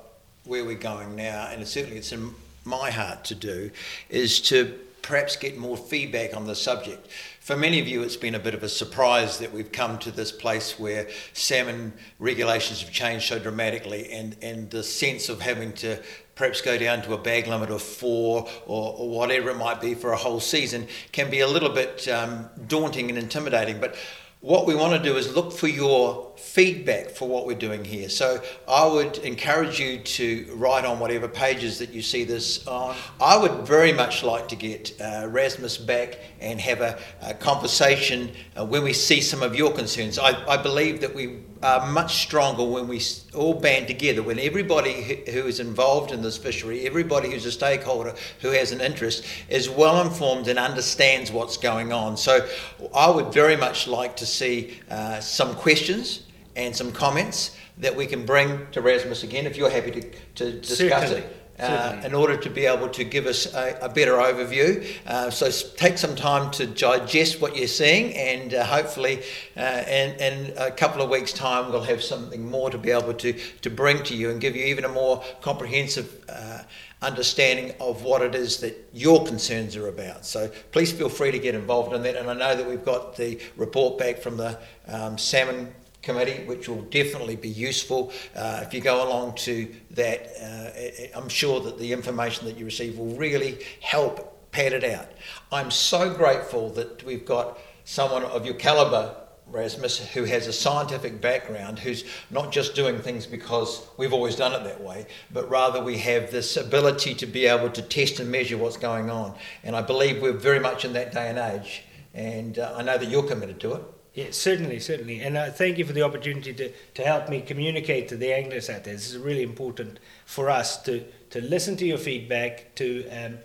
where 0.45 0.65
we're 0.65 0.75
going 0.75 1.15
now, 1.15 1.49
and 1.51 1.67
certainly 1.67 1.99
it's 1.99 2.13
in 2.13 2.35
my 2.65 2.91
heart 2.91 3.25
to 3.25 3.35
do, 3.35 3.71
is 4.09 4.41
to 4.43 4.79
perhaps 5.03 5.37
get 5.37 5.59
more 5.59 5.77
feedback 5.77 6.37
on 6.37 6.47
the 6.47 6.55
subject. 6.55 7.09
For 7.43 7.57
many 7.57 7.81
of 7.81 7.89
you, 7.89 8.05
it's 8.05 8.15
been 8.15 8.37
a 8.37 8.39
bit 8.39 8.55
of 8.55 8.63
a 8.63 8.69
surprise 8.69 9.39
that 9.39 9.53
we've 9.53 9.73
come 9.73 9.99
to 9.99 10.13
this 10.13 10.31
place 10.31 10.79
where 10.79 11.09
salmon 11.33 11.93
regulations 12.21 12.83
have 12.83 12.93
changed 12.93 13.27
so 13.27 13.41
dramatically, 13.41 14.13
and, 14.13 14.37
and 14.43 14.71
the 14.71 14.85
sense 14.85 15.29
of 15.29 15.41
having 15.41 15.73
to 15.73 16.01
perhaps 16.37 16.61
go 16.61 16.79
down 16.79 17.03
to 17.03 17.15
a 17.15 17.19
bag 17.19 17.49
limit 17.49 17.69
of 17.71 17.83
four 17.83 18.49
or, 18.67 18.95
or 18.97 19.11
whatever 19.11 19.51
it 19.51 19.57
might 19.57 19.81
be 19.81 19.93
for 19.93 20.13
a 20.13 20.17
whole 20.17 20.39
season 20.39 20.87
can 21.11 21.31
be 21.31 21.41
a 21.41 21.49
little 21.49 21.71
bit 21.71 22.07
um, 22.07 22.49
daunting 22.69 23.09
and 23.09 23.19
intimidating. 23.19 23.81
But 23.81 23.97
what 24.43 24.67
we 24.67 24.75
want 24.75 24.93
to 24.93 25.09
do 25.09 25.17
is 25.17 25.35
look 25.37 25.53
for 25.53 25.69
your 25.69 26.33
feedback 26.37 27.11
for 27.11 27.29
what 27.29 27.47
we're 27.47 27.57
doing 27.57 27.85
here. 27.85 28.09
So 28.09 28.43
I 28.69 28.85
would 28.85 29.19
encourage 29.19 29.79
you 29.79 30.01
to 30.01 30.53
write 30.57 30.85
on 30.85 30.99
whatever 30.99 31.29
pages 31.29 31.79
that 31.79 31.91
you 31.91 32.03
see 32.03 32.25
this 32.25 32.67
on. 32.67 32.97
I 33.21 33.37
would 33.37 33.65
very 33.65 33.93
much 33.93 34.25
like 34.25 34.49
to 34.49 34.57
get 34.57 35.01
uh, 35.01 35.29
Rasmus 35.31 35.79
back 35.79 36.19
and 36.41 36.61
have 36.61 36.81
a, 36.81 36.99
a 37.23 37.35
conversation 37.35 38.33
uh, 38.59 38.67
when 38.67 38.83
we 38.83 38.93
see 38.93 39.21
some 39.21 39.45
of 39.45 39.55
your 39.55 39.73
concerns. 39.73 40.19
I, 40.19 40.45
I 40.49 40.57
believe 40.57 41.01
that 41.03 41.15
we 41.15 41.39
are 41.63 41.87
much 41.87 42.23
stronger 42.23 42.65
when 42.65 42.89
we 42.89 43.01
all 43.35 43.55
band 43.55 43.87
together, 43.87 44.23
when 44.23 44.39
everybody 44.39 45.23
who 45.31 45.47
is 45.47 45.61
involved 45.61 46.13
in 46.13 46.23
this 46.23 46.37
fishery, 46.37 46.87
everybody 46.87 47.31
who's 47.31 47.47
a 47.47 47.53
stakeholder 47.53 48.15
who 48.41 48.51
has 48.51 48.73
an 48.73 48.81
interest, 48.81 49.25
is 49.49 49.71
well 49.71 50.01
informed 50.01 50.49
and 50.49 50.59
understands 50.59 51.31
what's 51.31 51.57
going 51.57 51.93
on. 51.93 52.17
So 52.17 52.47
I 52.95 53.11
would 53.11 53.33
very 53.33 53.57
much 53.57 53.87
like 53.87 54.17
to 54.17 54.27
see 54.27 54.79
uh, 54.91 55.21
some 55.21 55.55
questions 55.55 56.25
and 56.57 56.75
some 56.75 56.93
comments 56.93 57.57
that 57.79 57.97
we 57.97 58.07
can 58.07 58.27
bring 58.27 58.67
to 58.73 58.81
Rasmus 58.81 59.23
again 59.23 59.47
if 59.47 59.57
you're 59.57 59.71
happy 59.71 59.91
to, 59.93 60.11
to 60.35 60.61
discuss 60.61 61.09
Certainly. 61.09 61.21
it. 61.21 61.42
Uh, 61.59 62.01
in 62.05 62.15
order 62.15 62.37
to 62.37 62.49
be 62.49 62.65
able 62.65 62.89
to 62.89 63.05
give 63.05 63.27
us 63.27 63.55
a, 63.55 63.79
a 63.83 63.89
better 63.89 64.15
overview. 64.15 64.85
Uh, 65.07 65.31
so 65.31 65.51
take 65.77 65.99
some 65.99 66.17
time 66.17 66.51
to 66.51 66.67
digest 66.67 67.41
what 67.43 67.55
you're 67.55 67.69
seeing, 67.69 68.13
and 68.15 68.55
uh, 68.55 68.65
hopefully, 68.65 69.23
uh, 69.57 69.85
in, 69.87 70.15
in 70.15 70.55
a 70.57 70.71
couple 70.71 71.03
of 71.03 71.11
weeks' 71.11 71.33
time, 71.33 71.71
we'll 71.71 71.83
have 71.83 72.03
something 72.03 72.51
more 72.51 72.71
to 72.71 72.79
be 72.79 72.91
able 72.91 73.15
to, 73.15 73.35
to 73.61 73.71
bring 73.71 74.03
to 74.03 74.17
you 74.17 74.31
and 74.31 74.41
give 74.41 74.57
you 74.57 74.65
even 74.65 74.85
a 74.85 74.89
more 74.89 75.23
comprehensive 75.43 76.25
uh, 76.29 76.63
understanding 77.03 77.75
of 77.81 78.03
what 78.03 78.23
it 78.23 78.35
is 78.35 78.59
that 78.59 78.89
your 78.93 79.25
concerns 79.27 79.77
are 79.77 79.89
about. 79.89 80.25
So 80.25 80.51
please 80.71 80.91
feel 80.91 81.09
free 81.11 81.33
to 81.33 81.39
get 81.39 81.55
involved 81.55 81.93
in 81.95 82.03
that. 82.03 82.17
And 82.17 82.31
I 82.31 82.35
know 82.35 82.57
that 82.57 82.67
we've 82.67 82.85
got 82.85 83.17
the 83.17 83.39
report 83.57 83.99
back 83.99 84.19
from 84.19 84.37
the 84.37 84.59
um, 84.89 85.19
salmon 85.19 85.75
committee, 86.03 86.45
which 86.45 86.69
will 86.69 86.83
definitely 86.83 87.37
be 87.37 87.49
useful. 87.49 88.13
Uh, 88.35 88.61
if 88.63 88.75
you 88.75 88.81
go 88.81 89.07
along 89.09 89.35
to 89.37 89.73
that, 89.93 90.27
uh, 90.43 91.19
I'm 91.19 91.29
sure 91.29 91.61
that 91.61 91.79
the 91.79 91.93
information 91.93 92.47
that 92.47 92.59
you 92.59 92.65
receive 92.65 92.99
will 92.99 93.15
really 93.17 93.59
help 93.81 94.51
pad 94.53 94.73
it 94.73 94.85
out. 94.85 95.09
I'm 95.51 95.71
so 95.71 96.13
grateful 96.13 96.69
that 96.71 97.03
we've 97.05 97.25
got 97.25 97.59
someone 97.85 98.23
of 98.25 98.45
your 98.45 98.55
calibre, 98.55 99.17
Rasmus, 99.47 99.99
who 100.11 100.25
has 100.25 100.47
a 100.47 100.53
scientific 100.53 101.21
background, 101.21 101.79
who's 101.79 102.05
not 102.31 102.53
just 102.53 102.75
doing 102.75 102.99
things 102.99 103.27
because 103.27 103.87
we've 103.97 104.13
always 104.13 104.37
done 104.37 104.53
it 104.53 104.65
that 104.65 104.83
way, 104.83 105.07
but 105.33 105.49
rather 105.51 105.83
we 105.83 105.99
have 105.99 106.31
this 106.31 106.57
ability 106.57 107.15
to 107.15 107.27
be 107.27 107.47
able 107.47 107.71
to 107.71 107.83
test 107.83 108.21
and 108.21 108.31
measure 108.31 108.57
what's 108.57 108.77
going 108.77 109.11
on. 109.11 109.35
And 109.65 109.75
I 109.75 109.83
believe 109.83 110.23
we're 110.23 110.33
very 110.33 110.61
much 110.61 110.85
in 110.85 110.93
that 110.95 111.13
day 111.13 111.29
and 111.29 111.39
age. 111.39 111.85
And 112.15 112.59
uh, 112.59 112.75
I 112.77 112.83
know 112.83 112.99
that 112.99 113.09
you're 113.09 113.27
committed 113.27 113.59
to 113.61 113.75
it. 113.75 113.83
Yeah, 114.15 114.27
certainly, 114.31 114.79
certainly. 114.79 115.21
And 115.21 115.39
uh, 115.39 115.51
thank 115.51 115.79
you 115.79 115.87
for 115.87 115.95
the 115.95 116.03
opportunity 116.03 116.53
to, 116.53 116.71
to 116.95 117.03
help 117.03 117.31
me 117.31 117.41
communicate 117.41 118.09
to 118.09 118.17
the 118.17 118.33
anglers 118.35 118.69
out 118.69 118.85
there. 118.85 118.93
This 118.93 119.11
is 119.11 119.17
really 119.17 119.43
important 119.43 120.01
for 120.27 120.51
us 120.51 120.83
to, 120.83 121.03
to 121.31 121.41
listen 121.41 121.77
to 121.79 121.87
your 121.87 121.97
feedback, 121.97 122.75
to, 122.75 123.09
um, 123.09 123.39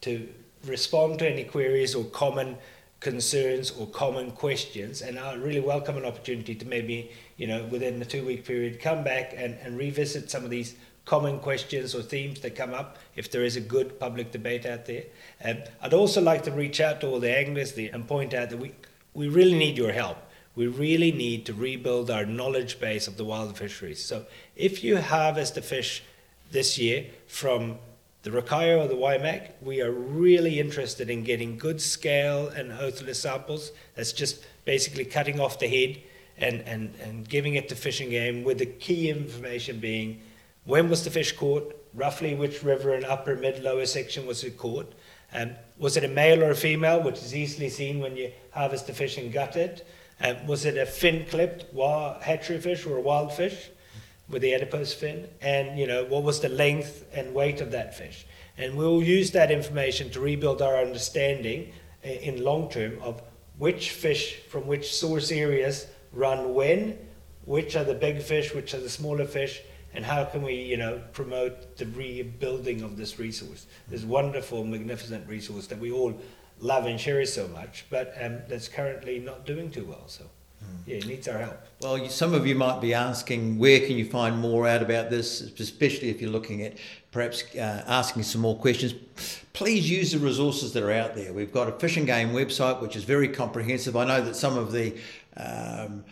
to 0.00 0.26
respond 0.64 1.18
to 1.18 1.30
any 1.30 1.44
queries 1.44 1.94
or 1.94 2.04
common 2.06 2.56
concerns 3.00 3.70
or 3.72 3.86
common 3.88 4.30
questions. 4.30 5.02
And 5.02 5.18
I 5.18 5.34
really 5.34 5.60
welcome 5.60 5.98
an 5.98 6.06
opportunity 6.06 6.54
to 6.54 6.64
maybe, 6.64 7.10
you 7.36 7.46
know, 7.46 7.64
within 7.66 7.98
the 7.98 8.06
two 8.06 8.24
week 8.24 8.46
period, 8.46 8.80
come 8.80 9.04
back 9.04 9.34
and, 9.36 9.58
and 9.62 9.76
revisit 9.76 10.30
some 10.30 10.44
of 10.44 10.50
these 10.50 10.76
common 11.04 11.38
questions 11.38 11.94
or 11.94 12.00
themes 12.00 12.40
that 12.40 12.56
come 12.56 12.72
up 12.72 12.96
if 13.16 13.30
there 13.30 13.44
is 13.44 13.56
a 13.56 13.60
good 13.60 14.00
public 14.00 14.32
debate 14.32 14.64
out 14.64 14.86
there. 14.86 15.04
Um, 15.44 15.58
I'd 15.82 15.94
also 15.94 16.22
like 16.22 16.42
to 16.44 16.50
reach 16.50 16.80
out 16.80 17.02
to 17.02 17.06
all 17.06 17.20
the 17.20 17.36
anglers 17.36 17.72
there 17.72 17.90
and 17.92 18.08
point 18.08 18.32
out 18.32 18.48
that 18.48 18.56
we 18.56 18.72
we 19.16 19.28
really 19.28 19.56
need 19.56 19.78
your 19.78 19.92
help. 19.92 20.18
We 20.54 20.66
really 20.66 21.10
need 21.10 21.46
to 21.46 21.54
rebuild 21.54 22.10
our 22.10 22.26
knowledge 22.26 22.78
base 22.78 23.08
of 23.08 23.16
the 23.16 23.24
wild 23.24 23.56
fisheries. 23.56 24.04
So 24.04 24.26
if 24.54 24.84
you 24.84 25.00
harvest 25.00 25.56
a 25.56 25.62
fish 25.62 26.02
this 26.50 26.78
year 26.78 27.06
from 27.26 27.78
the 28.22 28.30
Rakaia 28.30 28.78
or 28.78 28.86
the 28.86 28.94
Waimak, 28.94 29.52
we 29.62 29.80
are 29.80 29.90
really 29.90 30.60
interested 30.60 31.08
in 31.08 31.24
getting 31.24 31.56
good 31.56 31.80
scale 31.80 32.48
and 32.48 32.72
otolith 32.72 33.16
samples. 33.16 33.72
That's 33.94 34.12
just 34.12 34.44
basically 34.66 35.06
cutting 35.06 35.40
off 35.40 35.58
the 35.58 35.68
head 35.68 36.02
and, 36.36 36.60
and, 36.62 36.94
and 37.02 37.26
giving 37.26 37.54
it 37.54 37.70
to 37.70 37.74
Fish 37.74 38.00
and 38.00 38.10
Game 38.10 38.44
with 38.44 38.58
the 38.58 38.66
key 38.66 39.08
information 39.08 39.80
being 39.80 40.20
when 40.66 40.90
was 40.90 41.04
the 41.04 41.10
fish 41.10 41.32
caught, 41.32 41.74
roughly 41.94 42.34
which 42.34 42.62
river 42.62 42.92
and 42.92 43.04
upper, 43.04 43.36
mid, 43.36 43.62
lower 43.62 43.86
section 43.86 44.26
was 44.26 44.42
it 44.44 44.58
caught, 44.58 44.92
um, 45.36 45.50
was 45.78 45.98
it 45.98 46.04
a 46.04 46.08
male 46.08 46.42
or 46.42 46.50
a 46.50 46.54
female, 46.54 47.02
which 47.02 47.16
is 47.16 47.34
easily 47.34 47.68
seen 47.68 48.00
when 48.00 48.16
you 48.16 48.32
harvest 48.52 48.86
the 48.86 48.94
fish 48.94 49.18
and 49.18 49.30
gut 49.30 49.54
it? 49.54 49.86
Um, 50.20 50.46
was 50.46 50.64
it 50.64 50.78
a 50.78 50.86
fin 50.86 51.26
clipped 51.26 51.66
hatchery 52.22 52.58
fish 52.58 52.86
or 52.86 52.96
a 52.96 53.00
wild 53.02 53.34
fish 53.34 53.68
with 54.30 54.40
the 54.40 54.54
adipose 54.54 54.94
fin? 54.94 55.28
And 55.42 55.78
you 55.78 55.86
know 55.86 56.04
what 56.04 56.22
was 56.22 56.40
the 56.40 56.48
length 56.48 57.04
and 57.12 57.34
weight 57.34 57.60
of 57.60 57.70
that 57.72 57.94
fish? 57.94 58.26
And 58.56 58.76
we'll 58.76 59.02
use 59.02 59.32
that 59.32 59.50
information 59.50 60.08
to 60.10 60.20
rebuild 60.20 60.62
our 60.62 60.78
understanding 60.78 61.72
uh, 62.02 62.08
in 62.08 62.42
long 62.42 62.70
term 62.70 62.98
of 63.02 63.20
which 63.58 63.90
fish 63.90 64.40
from 64.48 64.66
which 64.66 64.94
source 64.94 65.30
areas 65.30 65.86
run 66.12 66.54
when, 66.54 66.98
which 67.44 67.76
are 67.76 67.84
the 67.84 67.94
big 67.94 68.22
fish, 68.22 68.54
which 68.54 68.72
are 68.72 68.80
the 68.80 68.88
smaller 68.88 69.26
fish, 69.26 69.60
and 69.96 70.04
how 70.04 70.24
can 70.24 70.42
we, 70.42 70.54
you 70.54 70.76
know, 70.76 71.00
promote 71.12 71.76
the 71.78 71.86
rebuilding 71.86 72.82
of 72.82 72.98
this 72.98 73.18
resource, 73.18 73.66
this 73.88 74.04
wonderful, 74.04 74.62
magnificent 74.62 75.26
resource 75.26 75.66
that 75.68 75.78
we 75.78 75.90
all 75.90 76.14
love 76.60 76.84
and 76.84 76.98
cherish 76.98 77.30
so 77.30 77.48
much, 77.48 77.86
but 77.88 78.14
um, 78.20 78.38
that's 78.46 78.68
currently 78.68 79.18
not 79.18 79.46
doing 79.46 79.70
too 79.70 79.86
well. 79.86 80.06
So, 80.06 80.24
hmm. 80.60 80.66
yeah, 80.86 80.96
it 80.96 81.06
needs 81.06 81.26
our 81.28 81.38
help. 81.38 81.58
Well, 81.80 82.08
some 82.10 82.34
of 82.34 82.46
you 82.46 82.54
might 82.54 82.82
be 82.82 82.92
asking, 82.92 83.58
where 83.58 83.80
can 83.80 83.96
you 83.96 84.04
find 84.04 84.38
more 84.38 84.68
out 84.68 84.82
about 84.82 85.08
this, 85.08 85.40
especially 85.40 86.10
if 86.10 86.20
you're 86.20 86.30
looking 86.30 86.62
at 86.62 86.74
perhaps 87.10 87.44
uh, 87.56 87.82
asking 87.86 88.22
some 88.22 88.42
more 88.42 88.56
questions. 88.58 88.92
Please 89.54 89.88
use 89.90 90.12
the 90.12 90.18
resources 90.18 90.74
that 90.74 90.82
are 90.82 90.92
out 90.92 91.14
there. 91.14 91.32
We've 91.32 91.52
got 91.52 91.66
a 91.66 91.72
Fish 91.72 91.96
and 91.96 92.06
Game 92.06 92.32
website, 92.32 92.82
which 92.82 92.94
is 92.96 93.04
very 93.04 93.28
comprehensive. 93.28 93.96
I 93.96 94.04
know 94.04 94.20
that 94.20 94.36
some 94.36 94.58
of 94.58 94.72
the 94.72 94.94
um, 95.38 96.04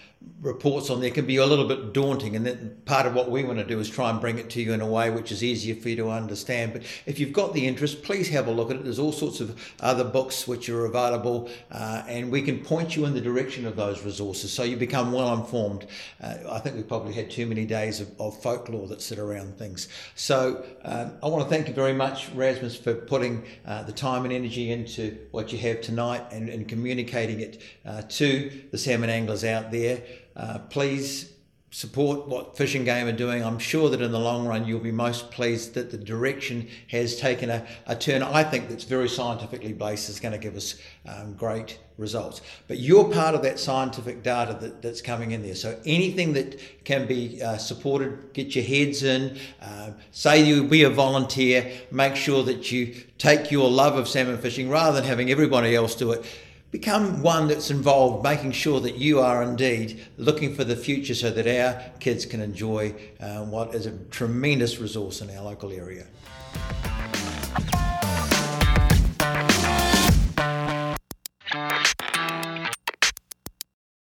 reports 0.45 0.91
on 0.91 1.01
there 1.01 1.11
can 1.11 1.25
be 1.25 1.37
a 1.37 1.47
little 1.47 1.67
bit 1.67 1.95
daunting, 1.95 2.37
and 2.37 2.47
that 2.47 2.85
part 2.85 3.07
of 3.07 3.15
what 3.15 3.31
we 3.31 3.43
want 3.43 3.59
to 3.59 3.65
do 3.65 3.81
is 3.81 3.89
try 3.89 4.11
and 4.11 4.21
bring 4.21 4.39
it 4.39 4.51
to 4.51 4.61
you 4.61 4.73
in 4.75 4.83
a 4.83 4.87
way 4.87 5.11
which 5.11 5.33
is 5.33 5.43
easier 5.43 5.75
for 5.75 5.89
you 5.89 5.97
to 5.97 6.11
understand. 6.11 6.73
But 6.75 6.83
if 7.07 7.19
you've 7.19 7.33
got 7.33 7.55
the 7.55 7.67
interest, 7.67 8.03
please 8.03 8.29
have 8.29 8.47
a 8.47 8.51
look 8.51 8.71
at 8.71 8.77
it. 8.77 8.85
There's 8.85 8.99
all 8.99 9.13
sorts 9.13 9.41
of 9.41 9.59
other 9.81 10.05
books 10.05 10.47
which 10.47 10.69
are 10.69 10.85
available, 10.85 11.49
uh, 11.71 12.03
and 12.07 12.31
we 12.31 12.43
can 12.43 12.63
point 12.63 12.95
you 12.95 13.07
in 13.07 13.15
the 13.15 13.21
direction 13.21 13.67
of 13.67 13.75
those 13.77 14.05
resources 14.05 14.53
so 14.53 14.63
you 14.63 14.77
become 14.77 15.13
well 15.13 15.33
informed. 15.33 15.87
Uh, 16.23 16.35
I 16.51 16.59
think 16.59 16.77
we've 16.77 16.87
probably 16.87 17.15
had 17.15 17.31
too 17.31 17.47
many 17.47 17.65
days 17.65 18.01
of, 18.01 18.09
of 18.21 18.41
folklore 18.43 18.87
that 18.89 19.01
sit 19.01 19.19
around 19.19 19.57
things. 19.57 19.89
So 20.15 20.65
um, 20.85 21.13
I 21.23 21.29
want 21.29 21.43
to 21.43 21.49
thank 21.49 21.69
you 21.69 21.75
very 21.75 21.95
much, 21.95 22.29
Rasmus, 22.35 22.77
for 22.77 22.95
putting 22.95 23.45
uh, 23.67 23.83
the 23.85 23.93
time 23.93 24.25
and 24.25 24.33
energy 24.33 24.71
into 24.71 25.19
what 25.31 25.53
you 25.53 25.59
have 25.61 25.81
tonight 25.81 26.23
and, 26.33 26.51
and 26.51 26.69
communicating 26.69 27.41
it 27.41 27.63
uh, 27.87 28.03
to 28.03 28.51
the 28.71 28.79
salmon 28.79 29.09
anglers 29.09 29.45
out 29.45 29.71
there. 29.73 30.03
Uh, 30.37 30.59
please 30.71 31.35
support 31.75 32.29
what 32.29 32.57
Fish 32.57 32.77
and 32.77 32.85
Game 32.85 33.09
are 33.09 33.13
doing. 33.13 33.43
I'm 33.43 33.59
sure 33.59 33.91
that 33.91 34.01
in 34.01 34.13
the 34.13 34.19
long 34.21 34.47
run 34.47 34.65
you'll 34.65 34.79
be 34.79 34.93
most 34.93 35.33
pleased 35.33 35.75
that 35.75 35.91
the 35.91 35.99
direction 35.99 36.69
has 36.87 37.17
taken 37.17 37.51
a, 37.51 37.67
a 37.89 37.97
turn. 37.97 38.23
I 38.23 38.45
think 38.45 38.69
that's 38.69 38.85
very 38.85 39.09
scientifically 39.09 39.73
based. 39.73 40.09
is 40.09 40.21
going 40.21 40.31
to 40.31 40.39
give 40.39 40.55
us 40.55 40.77
um, 41.05 41.35
great 41.35 41.81
results. 41.99 42.43
But 42.69 42.79
you're 42.79 43.11
part 43.13 43.35
of 43.35 43.43
that 43.43 43.59
scientific 43.59 44.23
data 44.23 44.57
that, 44.61 44.83
that's 44.83 45.03
coming 45.03 45.33
in 45.33 45.43
there. 45.43 45.57
So 45.57 45.77
anything 45.85 46.33
that 46.35 46.85
can 46.85 47.09
be 47.09 47.43
uh, 47.43 47.57
supported, 47.57 48.33
get 48.33 48.55
your 48.55 48.65
heads 48.65 49.03
in. 49.03 49.37
Uh, 49.61 49.91
say 50.13 50.45
you 50.45 50.69
be 50.69 50.85
a 50.85 50.91
volunteer. 50.91 51.73
Make 51.91 52.15
sure 52.15 52.45
that 52.45 52.71
you 52.71 52.95
take 53.19 53.51
your 53.51 53.69
love 53.69 53.97
of 53.97 54.07
salmon 54.07 54.39
fishing 54.39 54.69
rather 54.69 55.01
than 55.01 55.09
having 55.09 55.29
everybody 55.29 55.75
else 55.75 55.97
do 55.97 56.13
it 56.13 56.25
become 56.75 57.23
one 57.23 57.47
that's 57.47 57.71
involved 57.71 58.25
making 58.25 58.51
sure 58.51 58.81
that 58.81 58.97
you 58.97 59.21
are 59.21 59.45
indeed 59.45 60.05
looking 60.19 60.53
for 60.57 60.65
the 60.65 60.75
future 60.75 61.15
so 61.15 61.31
that 61.31 61.47
our 61.47 61.81
kids 62.01 62.27
can 62.27 62.41
enjoy 62.41 62.93
uh, 63.21 63.45
what 63.45 63.73
is 63.77 63.87
a 63.87 63.97
tremendous 64.11 64.81
resource 64.81 65.21
in 65.21 65.31
our 65.37 65.45
local 65.45 65.71
area. 65.71 66.05